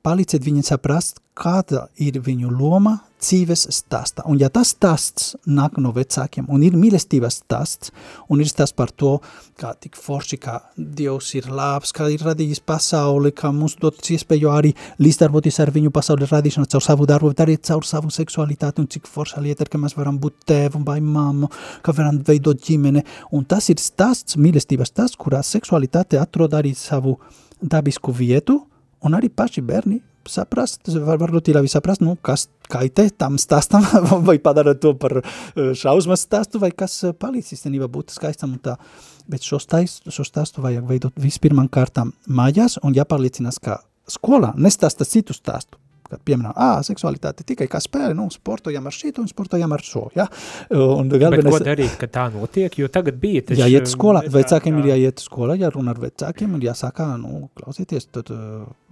Palīdziet 0.00 0.46
viņiem 0.46 0.64
saprast, 0.64 1.18
kāda 1.36 1.82
ir 2.00 2.14
viņu 2.24 2.48
loma 2.52 2.94
dzīves 3.20 3.66
stāstā. 3.76 4.24
Un 4.24 4.38
ja 4.40 4.48
tas 4.48 4.70
stāsts 4.72 5.34
nāk 5.44 5.76
no 5.76 5.90
vecākiem 5.92 6.46
un 6.48 6.62
ir 6.64 6.76
mīlestības 6.80 7.36
stāsts 7.42 7.92
un 8.32 8.40
ir 8.40 8.48
stāsts 8.48 8.76
par 8.76 8.94
to, 8.96 9.18
kā 9.60 9.74
tik 9.76 9.98
forši, 10.00 10.38
kā 10.40 10.54
Dievs 10.80 11.34
ir 11.36 11.50
labs, 11.52 11.92
kā 11.96 12.08
ir 12.12 12.24
radījis 12.24 12.62
pasauli, 12.64 13.34
kā 13.36 13.50
mums 13.52 13.76
dotas 13.82 14.08
iespēju 14.16 14.48
arī 14.52 14.70
līdzdarboties 15.04 15.60
ar 15.60 15.74
viņu 15.74 15.92
pasauli 15.92 16.30
radīšanu 16.30 16.72
caur 16.72 16.86
savu 16.86 17.08
darbu, 17.10 17.34
bet 17.34 17.44
arī 17.44 17.58
caur 17.70 17.84
savu 17.84 18.08
seksualitāti 18.14 18.80
un 18.80 18.88
cik 18.88 19.08
forša 19.10 19.44
lieta 19.44 19.68
ka 19.68 19.82
mēs 19.84 19.98
varam 20.00 20.16
būt 20.22 20.48
tēvu 20.48 20.80
vai 20.88 20.96
mammu, 21.04 21.52
ka 21.84 21.92
varam 21.92 22.22
veidot 22.24 22.64
ģimene. 22.64 23.04
Un 23.36 23.44
tas 23.44 23.68
ir 23.68 23.76
stāsts, 23.84 24.40
mīlestības 24.40 24.94
stāsts, 24.94 25.20
kurā 25.20 25.44
seksualitāte 25.44 26.20
atrod 26.20 26.56
arī 26.56 26.72
savu 26.72 27.18
dabisku 27.60 28.16
vietu 28.16 28.62
un 29.06 29.16
arī 29.18 29.30
paši 29.32 29.64
bērni 29.64 30.00
saprast, 30.30 30.88
var, 31.00 31.18
varbūt 31.20 31.50
ir 31.50 31.58
labi 31.58 31.70
saprast, 31.72 32.02
nu, 32.04 32.14
kas 32.22 32.46
kaitē 32.70 33.08
tam 33.18 33.38
stāstam, 33.40 33.86
vai 34.28 34.38
padara 34.42 34.76
to 34.78 34.92
par 35.00 35.20
eh, 35.22 35.72
šausmas 35.76 36.26
stāstu, 36.26 36.60
vai 36.62 36.70
kas 36.76 36.98
eh, 37.08 37.16
palīdz 37.16 37.54
īstenībā 37.56 37.88
būt 37.90 38.14
skaistam 38.14 38.54
un 38.54 38.62
tā. 38.62 38.76
Bet 39.30 39.46
šo 39.46 39.60
stāstu, 39.62 40.12
šo 40.14 40.26
stāstu 40.26 40.64
vajag 40.64 40.86
veidot 40.88 41.20
vispirmām 41.20 41.70
kārtām 41.72 42.12
mājās 42.28 42.78
un 42.84 42.96
jāpārliecinās, 42.96 43.60
ka 43.62 43.80
skolā 44.10 44.52
nestāsta 44.58 45.08
citu 45.08 45.36
stāstu 45.36 45.79
kad 46.10 46.22
piemēram, 46.26 46.54
ā, 46.54 46.70
seksualitāte 46.86 47.46
tikai 47.48 47.68
kā 47.70 47.80
spēle, 47.82 48.14
nu, 48.18 48.26
sportojam 48.34 48.88
ar 48.90 48.96
šito 48.96 49.24
un 49.24 49.30
sportojam 49.30 49.72
ar 49.76 49.84
šo, 49.86 50.06
ja? 50.16 50.26
Un 50.74 51.12
galvenais... 51.12 51.46
Bet 51.46 51.56
ko 51.56 51.62
darīt, 51.70 51.94
ka 52.00 52.10
tā 52.10 52.26
notiek, 52.34 52.80
jo 52.82 52.90
tagad 52.92 53.20
bija 53.22 53.46
tas... 53.50 53.60
Jāiet 53.62 53.90
skolā, 53.90 54.24
vecākiem 54.30 54.82
ir 54.82 54.92
jāiet 54.94 55.22
skolā, 55.22 55.56
jārunā 55.60 55.94
ar 55.94 56.02
vecākiem 56.08 56.58
un 56.58 56.66
jāsaka, 56.66 57.12
nu, 57.20 57.46
klausieties, 57.58 58.10
tad 58.14 58.34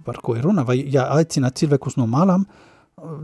par 0.07 0.23
ko 0.23 0.37
ir 0.39 0.47
runa, 0.47 0.65
vai 0.67 0.79
jāaicina 0.81 1.51
cilvēkus 1.55 1.99
no 1.99 2.07
malām, 2.09 2.47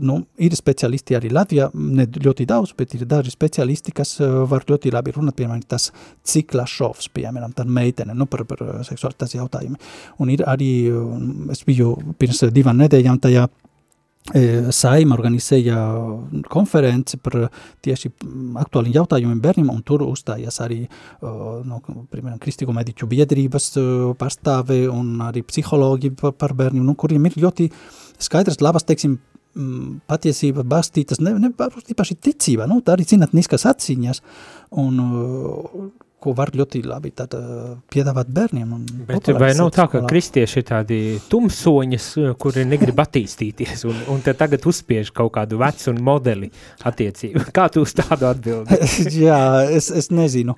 nu, 0.00 0.18
ir 0.42 0.54
speciālisti 0.56 1.16
arī 1.18 1.30
Latvijā, 1.34 1.68
ne 1.74 2.06
ļoti 2.08 2.46
daudz, 2.48 2.72
bet 2.78 2.94
ir 2.96 3.04
daži 3.08 3.32
speciālisti, 3.32 3.94
kas 3.96 4.16
var 4.50 4.64
ļoti 4.68 4.92
labi 4.94 5.14
runāt, 5.16 5.36
piemēram, 5.38 5.64
tas 5.68 5.90
cikla 6.26 6.66
šovs, 6.70 7.10
piemēram, 7.16 7.54
tā 7.56 7.66
meitene, 7.68 8.16
nu, 8.16 8.28
par, 8.30 8.46
par 8.48 8.62
seksualitātes 8.86 9.36
jautājumi. 9.38 9.78
Un 10.22 10.32
ir 10.32 10.44
arī, 10.48 10.72
es 11.52 11.64
biju 11.66 11.94
pirms 12.20 12.46
divām 12.54 12.80
nedēļām 12.82 13.20
tajā 13.26 13.46
Saima 14.26 15.14
organizēja 15.14 15.76
konferenci 16.50 17.20
par 17.22 17.36
tieši 17.84 18.10
aktuāliem 18.58 18.96
jautājumiem 18.96 19.42
bērniem, 19.42 19.70
un 19.70 19.84
tur 19.86 20.02
uzstājās 20.02 20.58
arī 20.64 20.80
no, 21.22 21.78
piemēram, 22.10 22.40
Kristīgo 22.42 22.74
mediķu 22.74 23.06
biedrības 23.12 23.70
pārstāve 24.18 24.82
un 24.90 25.22
arī 25.28 25.44
psihologi 25.46 26.10
par, 26.18 26.34
par 26.34 26.56
bērniem, 26.58 26.82
nu, 26.82 26.96
kuriem 26.98 27.30
ir 27.30 27.38
ļoti 27.44 27.68
skaidrs, 28.26 28.58
labas, 28.64 28.86
teiksim, 28.88 29.20
patiesība 30.10 30.64
bastītas, 30.68 31.22
ne, 31.22 31.32
ne 31.40 31.52
īpaši 31.54 32.18
ticība, 32.20 32.66
nu, 32.68 32.82
tā 32.84 32.96
arī 32.96 33.06
zinatniskas 33.08 33.64
atziņas, 33.70 34.20
un 34.82 34.98
ko 36.16 36.32
var 36.36 36.50
ļoti 36.56 36.80
labi 36.86 37.10
tad, 37.16 37.34
uh, 37.36 37.76
piedāvāt 37.92 38.30
bērniem. 38.32 38.72
Bet 39.08 39.28
vai 39.36 39.50
nav 39.56 39.68
tā, 39.76 39.84
ka 39.92 40.00
kristieši 40.08 40.62
ir 40.62 40.66
tādi 40.66 40.98
tumsoņas, 41.30 42.06
kuri 42.40 42.64
negrib 42.68 42.98
attīstīties, 43.04 43.84
un, 43.90 44.00
un 44.14 44.22
te 44.24 44.32
tagad 44.36 44.64
uzspiež 44.66 45.12
kaut 45.16 45.34
kādu 45.36 45.60
vecu 45.60 45.90
un 45.92 46.00
modeli 46.06 46.48
attiecību? 46.88 47.44
Kā 47.56 47.68
tu 47.72 47.84
uz 47.84 47.92
tādu 47.96 48.30
atbildi? 48.30 48.78
Jā, 49.26 49.40
es, 49.68 49.90
es 49.92 50.08
nezinu. 50.14 50.56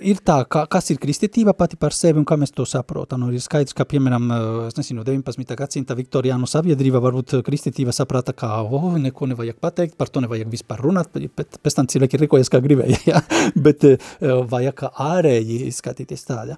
Ir 0.00 0.22
tā, 0.24 0.40
kā, 0.50 0.64
kas 0.70 0.90
ir 0.94 1.00
kristietība 1.02 1.54
pati 1.56 1.78
par 1.80 1.94
sevi 1.96 2.22
un 2.22 2.26
kā 2.28 2.40
mēs 2.40 2.54
to 2.56 2.66
saprotam. 2.68 3.20
Nu, 3.20 3.30
ir 3.36 3.44
skaidrs, 3.44 3.76
ka, 3.76 3.84
piemēram, 3.88 4.32
es 4.70 4.80
nezinu, 4.80 5.04
19. 5.06 5.56
gadsimta 5.60 5.96
Viktorijānu 5.98 6.48
sabiedrība 6.50 7.02
varbūt 7.04 7.36
kristietība 7.46 7.92
saprata, 7.94 8.32
ka, 8.36 8.62
oh, 8.64 8.90
neko 8.96 9.28
nevajag 9.34 9.60
pateikt, 9.60 9.98
par 10.00 10.08
to 10.08 10.24
nevajag 10.24 10.48
vispār 10.50 10.80
runāt, 10.88 11.12
bet 11.36 11.60
pēc 11.60 11.78
tam 11.78 11.90
cilvēki 11.90 12.24
rīkojas, 12.24 12.52
kā 12.52 12.62
gribēja, 12.64 13.00
ja? 13.12 13.22
bet 13.60 13.84
vajag 14.20 14.69
kā 14.76 14.90
ārēji 15.00 15.66
izskatīties 15.68 16.26
tādā. 16.28 16.56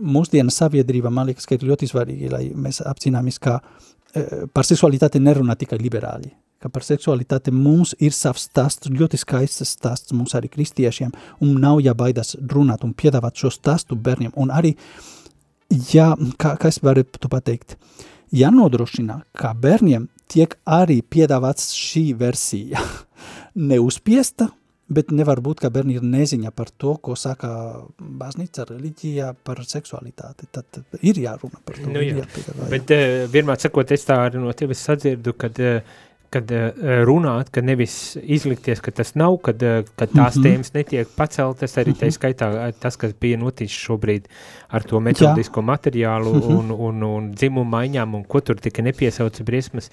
Mūsdienu 0.00 0.52
sabiedrība, 0.54 1.12
man 1.12 1.28
liekas, 1.30 1.46
ka 1.48 1.56
ir 1.56 1.66
ļoti 1.68 1.88
svarīgi, 1.90 2.30
lai 2.32 2.44
mēs 2.56 2.80
apcīnāmies, 2.88 3.40
ka 3.42 3.58
e, 3.60 4.46
par 4.54 4.68
seksualitāti 4.68 5.20
nerunā 5.22 5.56
tikai 5.60 5.78
liberāļi, 5.80 6.30
ka 6.60 6.70
par 6.72 6.84
seksualitāti 6.86 7.52
mums 7.54 7.94
ir 8.00 8.14
savs 8.16 8.46
stāsts, 8.48 8.90
ļoti 8.92 9.20
skaists 9.20 9.74
stāsts 9.76 10.16
mums 10.16 10.36
arī 10.38 10.50
kristiešiem, 10.52 11.12
un 11.44 11.58
nav 11.60 11.82
jābaidās 11.84 12.36
runāt 12.52 12.84
un 12.86 12.94
piedāvāt 12.96 13.42
šo 13.42 13.52
stāstu 13.54 13.98
bērniem, 13.98 14.32
un 14.40 14.52
arī, 14.54 14.74
jā, 15.92 16.14
kā, 16.40 16.56
kā 16.60 16.72
es 16.72 16.80
varu 16.84 17.04
to 17.04 17.32
pateikt, 17.32 17.76
jānodrošina, 18.32 19.22
ka 19.36 19.52
bērniem 19.58 20.08
tiek 20.30 20.54
arī 20.68 21.00
piedāvāts 21.02 21.72
šī 21.76 22.10
versija, 22.18 22.82
neuzspiesta, 23.70 24.50
Bet 24.90 25.12
nevar 25.14 25.38
būt, 25.38 25.60
ka 25.62 25.70
bērni 25.70 25.94
ir 26.00 26.02
neziņa 26.02 26.50
par 26.50 26.72
to, 26.74 26.96
ko 26.98 27.14
saka 27.18 27.50
baznīca, 27.98 28.64
reliģija 28.72 29.28
par 29.46 29.62
seksualitāti. 29.62 30.48
Tad 30.50 30.80
ir 30.98 31.20
jārunā 31.22 31.60
par 31.62 31.78
to. 31.78 31.86
Nu, 31.94 32.02
jā. 32.02 32.26
Bet 32.72 32.90
uh, 32.96 33.24
vienmēr 33.30 33.60
sakot, 33.62 33.94
es 33.94 34.06
tā 34.08 34.18
arī 34.26 34.42
no 34.42 34.50
tevis 34.58 34.82
sadzirdu, 34.88 35.36
kad 35.38 35.62
uh, 35.62 36.00
kad 36.30 36.50
uh, 36.54 36.70
runāt, 37.06 37.50
ka 37.50 37.62
nevis 37.64 38.16
izlikties, 38.22 38.80
ka 38.84 38.92
tas 38.94 39.14
nav, 39.18 39.36
kad, 39.46 39.62
uh, 39.62 39.80
kad 39.96 40.12
tās 40.12 40.36
mm 40.36 40.42
-hmm. 40.42 40.46
tēmas 40.46 40.74
netiek 40.74 41.08
paceltas, 41.16 41.76
arī 41.78 41.94
tā 41.98 42.10
skaitā 42.14 42.72
tas, 42.78 42.96
kas 42.96 43.14
bija 43.20 43.38
noticis 43.38 43.76
šobrīd 43.76 44.28
ar 44.68 44.82
to 44.82 45.00
metodisko 45.00 45.62
materiālu 45.62 46.34
mm 46.34 46.40
-hmm. 46.40 46.58
un, 46.58 46.70
un, 46.70 47.02
un 47.02 47.30
dzimumu 47.34 47.70
maiņām, 47.70 48.14
un 48.14 48.24
ko 48.24 48.40
tur 48.40 48.60
tika 48.60 48.82
nepiesauca 48.82 49.44
briesmas, 49.44 49.90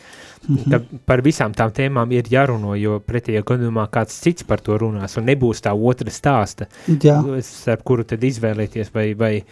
mm 0.48 0.56
-hmm. 0.56 0.82
par 1.06 1.22
visām 1.22 1.54
tām 1.54 1.72
tēmām 1.72 2.12
ir 2.12 2.24
jāruno, 2.30 2.76
jo 2.76 3.00
pretējā 3.00 3.44
gadījumā 3.44 3.88
kāds 3.90 4.22
cits 4.22 4.44
par 4.44 4.60
to 4.60 4.78
runās, 4.78 5.18
un 5.18 5.26
nebūs 5.26 5.62
tā 5.62 5.74
otra 5.74 6.10
stāsta, 6.10 6.66
Jā. 6.88 7.42
starp 7.42 7.84
kuru 7.84 8.04
tad 8.04 8.24
izvēlēties, 8.24 8.94
vai, 8.94 9.14
vai 9.14 9.44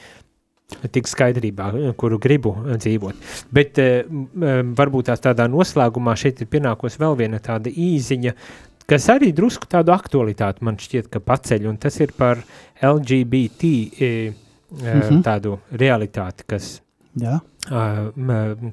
tik 0.92 1.10
skaidrībā, 1.10 1.72
kuru 2.00 2.20
gribu 2.22 2.56
dzīvot. 2.76 3.26
Bet 3.54 3.82
eh, 3.82 4.06
varbūt 4.78 5.12
tās 5.12 5.24
tādā 5.24 5.48
noslēgumā 5.52 6.16
šeit 6.20 6.42
ir 6.42 6.50
pienākos 6.52 6.98
vēl 7.02 7.18
viena 7.20 7.42
tāda 7.44 7.70
īziņa, 7.70 8.34
kas 8.90 9.10
arī 9.14 9.32
drusku 9.36 9.70
tādu 9.70 9.94
aktualitāti 9.96 10.66
man 10.66 10.80
šķiet, 10.82 11.12
ka 11.14 11.22
paceļ, 11.22 11.70
un 11.70 11.78
tas 11.82 12.00
ir 12.02 12.16
par 12.18 12.42
LGBT 12.82 13.72
-hmm. 14.72 15.22
tādu 15.24 15.60
realitāti, 15.72 16.44
kas 16.48 16.80
Jā. 17.16 17.40
Uh, 17.72 18.12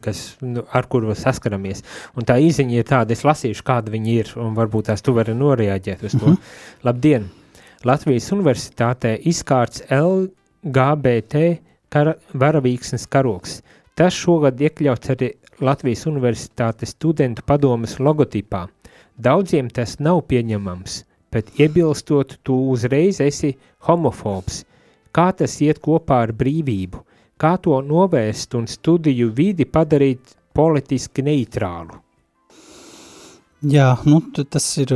kas, 0.02 0.34
nu, 0.42 0.64
ar 0.74 0.88
kuru 0.90 1.14
saskaramies. 1.16 1.82
Un 2.18 2.26
tā 2.28 2.36
īziņa 2.42 2.74
ir 2.76 2.88
tāda, 2.88 3.14
es 3.14 3.22
lasīšu, 3.24 3.62
kāda 3.64 3.92
viņi 3.94 4.16
ir, 4.18 4.32
un 4.42 4.56
varbūt 4.56 4.90
tās 4.90 5.04
tu 5.04 5.14
vari 5.16 5.34
noreaģēt 5.38 6.02
uz 6.02 6.16
to. 6.16 6.26
Mm 6.26 6.32
-hmm. 6.32 6.82
Labdien! 6.82 7.30
Latvijas 7.84 8.32
universitātē 8.32 9.16
izkārts 9.26 9.82
LGBT 9.90 11.58
kara, 11.92 12.16
varavīksnes 12.32 13.06
karoks. 13.12 13.60
Tas 13.98 14.16
šogad 14.16 14.60
iekļauts 14.60 15.12
arī 15.12 15.32
Latvijas 15.60 16.06
Universitātes 16.08 16.94
studentu 16.96 17.44
padomas 17.46 17.98
logotipā. 18.00 18.66
Daudziem 19.20 19.68
tas 19.70 19.98
nav 20.00 20.22
pieņemams, 20.32 21.02
bet 21.32 21.52
iebilstot 21.60 22.38
tu 22.42 22.56
uzreiz 22.72 23.20
esi 23.20 23.52
homofobs. 23.86 24.62
Kā 25.12 25.28
tas 25.36 25.58
iet 25.60 25.82
kopā 25.84 26.22
ar 26.26 26.32
brīvību? 26.32 27.02
Kā 27.36 27.56
to 27.60 27.76
novērst 27.84 28.54
un 28.56 28.68
studiju 28.70 29.28
vidi 29.36 29.66
padarīt 29.68 30.36
politiski 30.56 31.24
neitrālu? 31.26 31.98
Jā, 33.62 33.92
nu, 34.08 34.18
tas 34.32 34.64
ir, 34.82 34.90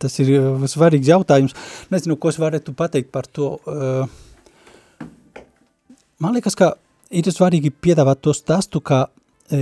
tas 0.00 0.20
ir 0.22 0.30
svarīgs 0.70 1.10
jautājums. 1.10 1.56
Nezinu, 1.92 2.16
ko 2.16 2.30
es 2.32 2.38
varētu 2.40 2.72
pateikt 2.78 3.10
par 3.12 3.26
to. 3.28 3.56
Uh, 3.66 4.23
man 6.24 6.34
liekas, 6.36 6.56
ka 6.58 6.72
ir 7.14 7.28
svarīgi 7.30 7.72
piedāvāt 7.84 8.22
to 8.24 8.34
stāstu, 8.36 8.80
e, 9.52 9.60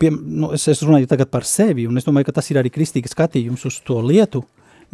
pie, 0.00 0.10
nu, 0.10 0.50
es, 0.56 0.66
es 0.68 0.82
runāju 0.84 1.10
tagad 1.10 1.30
par 1.32 1.46
sevi, 1.48 1.86
un 1.88 2.00
es 2.00 2.06
domāju, 2.08 2.30
ka 2.30 2.38
tas 2.40 2.50
ir 2.50 2.60
arī 2.60 2.72
kristīgs 2.72 3.14
skatījums 3.14 3.66
uz 3.68 3.80
to 3.84 4.00
lietu. 4.00 4.44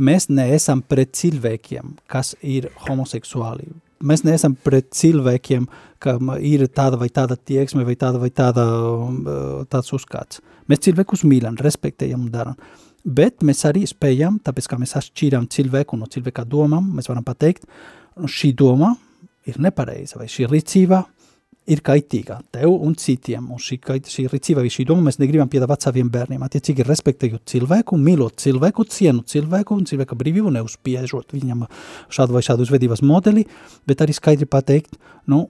Mēs 0.00 0.30
neesam 0.32 0.80
pret 0.86 1.12
cilvēkiem, 1.18 1.96
kas 2.08 2.34
ir 2.40 2.70
homoseksuāli. 2.86 3.68
Mēs 4.06 4.22
neesam 4.24 4.54
pret 4.56 4.88
cilvēkiem, 4.96 5.66
kam 6.00 6.30
ir 6.40 6.64
tāda 6.72 6.96
vai 6.96 7.10
tāda 7.12 7.36
tieksme 7.36 7.84
vai 7.84 7.98
tāda 8.00 8.20
vai 8.22 8.30
tāda, 8.32 8.64
tāds 9.68 9.92
uzskats. 9.92 10.40
Mēs 10.70 10.86
cilvēkus 10.86 11.26
mīlam, 11.28 11.58
respektējam 11.60 12.22
un 12.24 12.30
daram. 12.32 12.56
Bet 13.04 13.44
mēs 13.44 13.60
arī 13.68 13.82
spējam, 13.88 14.38
tāpēc 14.44 14.70
kā 14.70 14.78
mēs 14.80 14.96
atšķīram 14.96 15.50
cilvēku 15.52 15.98
no 16.00 16.08
cilvēka 16.08 16.46
domām, 16.48 16.94
mēs 16.96 17.10
varam 17.12 17.26
pateikt, 17.26 17.68
šī 18.24 18.54
doma 18.56 18.94
ir 19.48 19.60
nepareiza, 19.62 20.18
vai 20.20 20.28
šī 20.30 20.48
rīcība 20.50 21.04
ir 21.70 21.82
kaitīga 21.84 22.40
tev 22.54 22.72
un 22.72 22.96
citiem, 22.98 23.46
un 23.52 23.60
šī, 23.60 23.78
šī 24.10 24.26
rīcība 24.32 24.64
vai 24.64 24.72
šī 24.72 24.86
doma 24.88 25.06
mēs 25.06 25.20
negribam 25.20 25.50
piedāvāt 25.52 25.84
saviem 25.86 26.10
bērniem, 26.12 26.42
attiecīgi 26.46 26.86
respektējot 26.88 27.44
cilvēku, 27.52 27.98
mīlot 28.00 28.40
cilvēku, 28.42 28.86
cienu 28.90 29.24
cilvēku 29.28 29.76
un 29.76 29.86
cilvēka 29.90 30.18
brīvību, 30.18 30.52
neuzspiežot 30.56 31.36
viņam 31.36 31.66
šādu 32.12 32.36
vai 32.36 32.44
šādu 32.46 32.66
uzvedības 32.66 33.04
modeli, 33.06 33.46
bet 33.88 34.02
arī 34.02 34.16
skaidri 34.16 34.48
pateikt, 34.50 34.98
nu, 35.30 35.44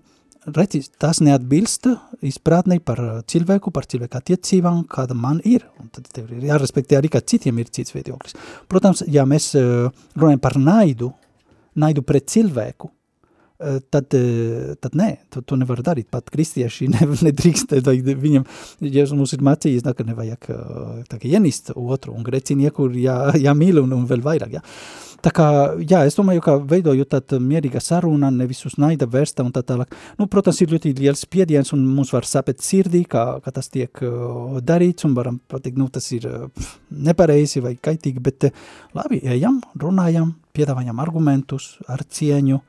redzi, 0.48 0.82
tas 1.00 1.22
neatbilst 1.24 1.88
izprātnei 2.26 2.80
par 2.84 3.00
cilvēku, 3.30 3.72
par 3.74 3.88
cilvēku 3.88 4.20
attiecībām, 4.20 4.84
kāda 4.90 5.16
man 5.16 5.40
ir, 5.46 5.66
un 5.80 5.90
tad 5.94 6.08
tev 6.12 6.30
ir 6.34 6.50
jārespektē 6.50 6.98
arī, 6.98 7.12
ka 7.12 7.22
citiem 7.24 7.60
ir 7.62 7.72
cits 7.72 7.94
viedoklis. 7.96 8.36
Protams, 8.68 9.04
ja 9.08 9.26
mēs 9.28 9.52
eh, 9.58 9.88
runājam 10.16 10.42
par 10.42 10.58
naidu, 10.60 11.12
naidu 11.80 12.04
pret 12.06 12.28
cilvēku, 12.32 12.90
tad, 13.92 14.14
eh, 14.16 14.72
tad 14.80 14.96
nē, 14.96 15.10
tu, 15.30 15.42
tu 15.44 15.58
nevar 15.60 15.82
darīt. 15.84 16.08
Pat 16.12 16.30
kristieši 16.32 16.88
ne, 16.92 17.08
nedrīkst, 17.28 17.76
viņam, 17.84 18.46
Jēzus 18.80 19.16
mums 19.18 19.34
ir 19.36 19.44
mācījis, 19.44 19.84
ka 19.96 20.06
nevajag 20.06 20.50
eh, 20.54 21.04
tā 21.10 21.20
kā 21.20 21.28
ienist 21.28 21.72
otru 21.74 22.16
un 22.16 22.24
grecinieku 22.26 22.88
jā, 22.96 23.18
jāmīl 23.46 23.82
un, 23.84 23.94
un 23.98 24.08
vēl 24.10 24.24
vairāk, 24.24 24.58
jā. 24.58 24.64
Tā 25.20 25.28
kā, 25.36 25.46
jā, 25.84 25.98
es 26.08 26.14
domāju, 26.16 26.40
ka 26.40 26.54
veidojot 26.64 27.10
tādu 27.12 27.42
mierīga 27.44 27.82
saruna, 27.84 28.30
nevis 28.32 28.62
uz 28.64 28.78
naida 28.80 29.04
vērsta 29.04 29.44
un 29.44 29.52
tā 29.52 29.60
tālāk. 29.68 29.92
Nu, 30.16 30.24
protams, 30.32 30.62
ir 30.64 30.72
ļoti 30.72 30.94
liels 30.96 31.26
spiediens 31.26 31.74
un 31.76 31.82
mums 31.84 32.14
var 32.14 32.24
sapēt 32.24 32.64
sirdī, 32.64 33.02
kā, 33.04 33.24
kā 33.44 33.52
tas 33.52 33.68
tiek 33.68 34.00
uh, 34.00 34.56
darīts 34.64 35.04
un 35.04 35.12
varam 35.18 35.36
pateikt, 35.52 35.76
nu, 35.76 35.90
tas 35.92 36.08
ir 36.16 36.24
uh, 36.24 36.70
nepareizi 36.88 37.60
vai 37.60 37.74
kaitīgi, 37.76 38.24
bet 38.30 38.48
uh, 38.48 38.64
labi, 38.96 39.20
ejam, 39.28 39.60
runājam, 39.76 40.32
piedāvājam 40.56 41.04
argumentus 41.04 41.74
ar 41.84 42.00
cieņu, 42.00 42.62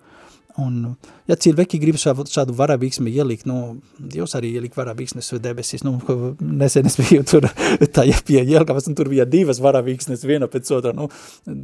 Un, 0.60 0.96
ja 1.30 1.36
cilvēki 1.40 1.80
grib 1.80 1.98
šādu, 2.02 2.26
šādu 2.28 2.56
varavīksmi 2.58 3.12
ielikt, 3.14 3.46
nu, 3.48 3.78
Dievs 4.00 4.34
arī 4.36 4.50
ielika 4.58 4.82
varavīksnes 4.82 5.32
debesīs, 5.44 5.86
nu, 5.88 5.94
nesen 6.42 6.90
es 6.90 6.98
biju 7.00 7.24
tur, 7.28 7.48
tā 7.96 8.04
ja 8.10 8.18
pie 8.28 8.42
Jelgavas, 8.42 8.90
un 8.92 8.98
tur 8.98 9.12
bija 9.12 9.28
divas 9.30 9.62
varavīksnes 9.64 10.26
viena 10.28 10.50
pēc 10.52 10.74
otra, 10.76 10.92
nu, 10.98 11.08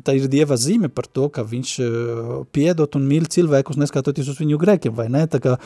tā 0.07 0.15
ir 0.17 0.29
Dieva 0.31 0.55
zīme 0.59 0.91
par 0.93 1.09
to, 1.11 1.27
ka 1.33 1.43
viņš 1.47 1.73
uh, 1.83 2.31
piedot 2.55 2.95
un 2.99 3.09
mīl 3.09 3.27
cilvēkus, 3.31 3.79
neskatoties 3.81 4.31
uz 4.31 4.39
viņu 4.39 4.61
grēkiem, 4.61 4.95
vai 4.95 5.09
ne, 5.11 5.25
tā 5.27 5.41
kā 5.43 5.57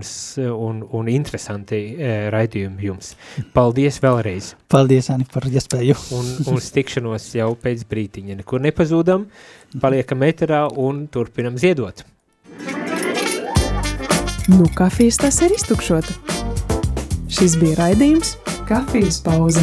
un, 0.49 0.75
un 0.89 0.98
interesanti 1.07 1.79
uh, 1.95 2.27
raidījumi 2.35 2.89
jums. 2.89 3.13
Paldies 3.55 4.01
vēlreiz! 4.03 4.57
Paldies, 4.67 5.13
Ani, 5.15 5.29
par 5.31 5.47
iespēju! 5.47 5.95
un, 6.19 6.35
un 6.51 6.59
stikšanos 6.59 7.31
jau 7.39 7.53
pēc 7.63 7.87
brītiņa. 7.87 8.41
Nekur 8.43 8.65
nepazūdam, 8.67 9.29
paliekam 9.79 10.27
eterā 10.27 10.65
un 10.75 11.07
turpinam 11.07 11.61
ziedot. 11.61 12.03
Nu, 14.49 14.65
kafijas 14.75 15.21
tas 15.21 15.39
ir 15.45 15.55
iztukšota. 15.55 16.19
Šis 17.29 17.59
bija 17.61 17.77
raidījums 17.85 18.35
Kafijas 18.69 19.21
pauze. 19.25 19.63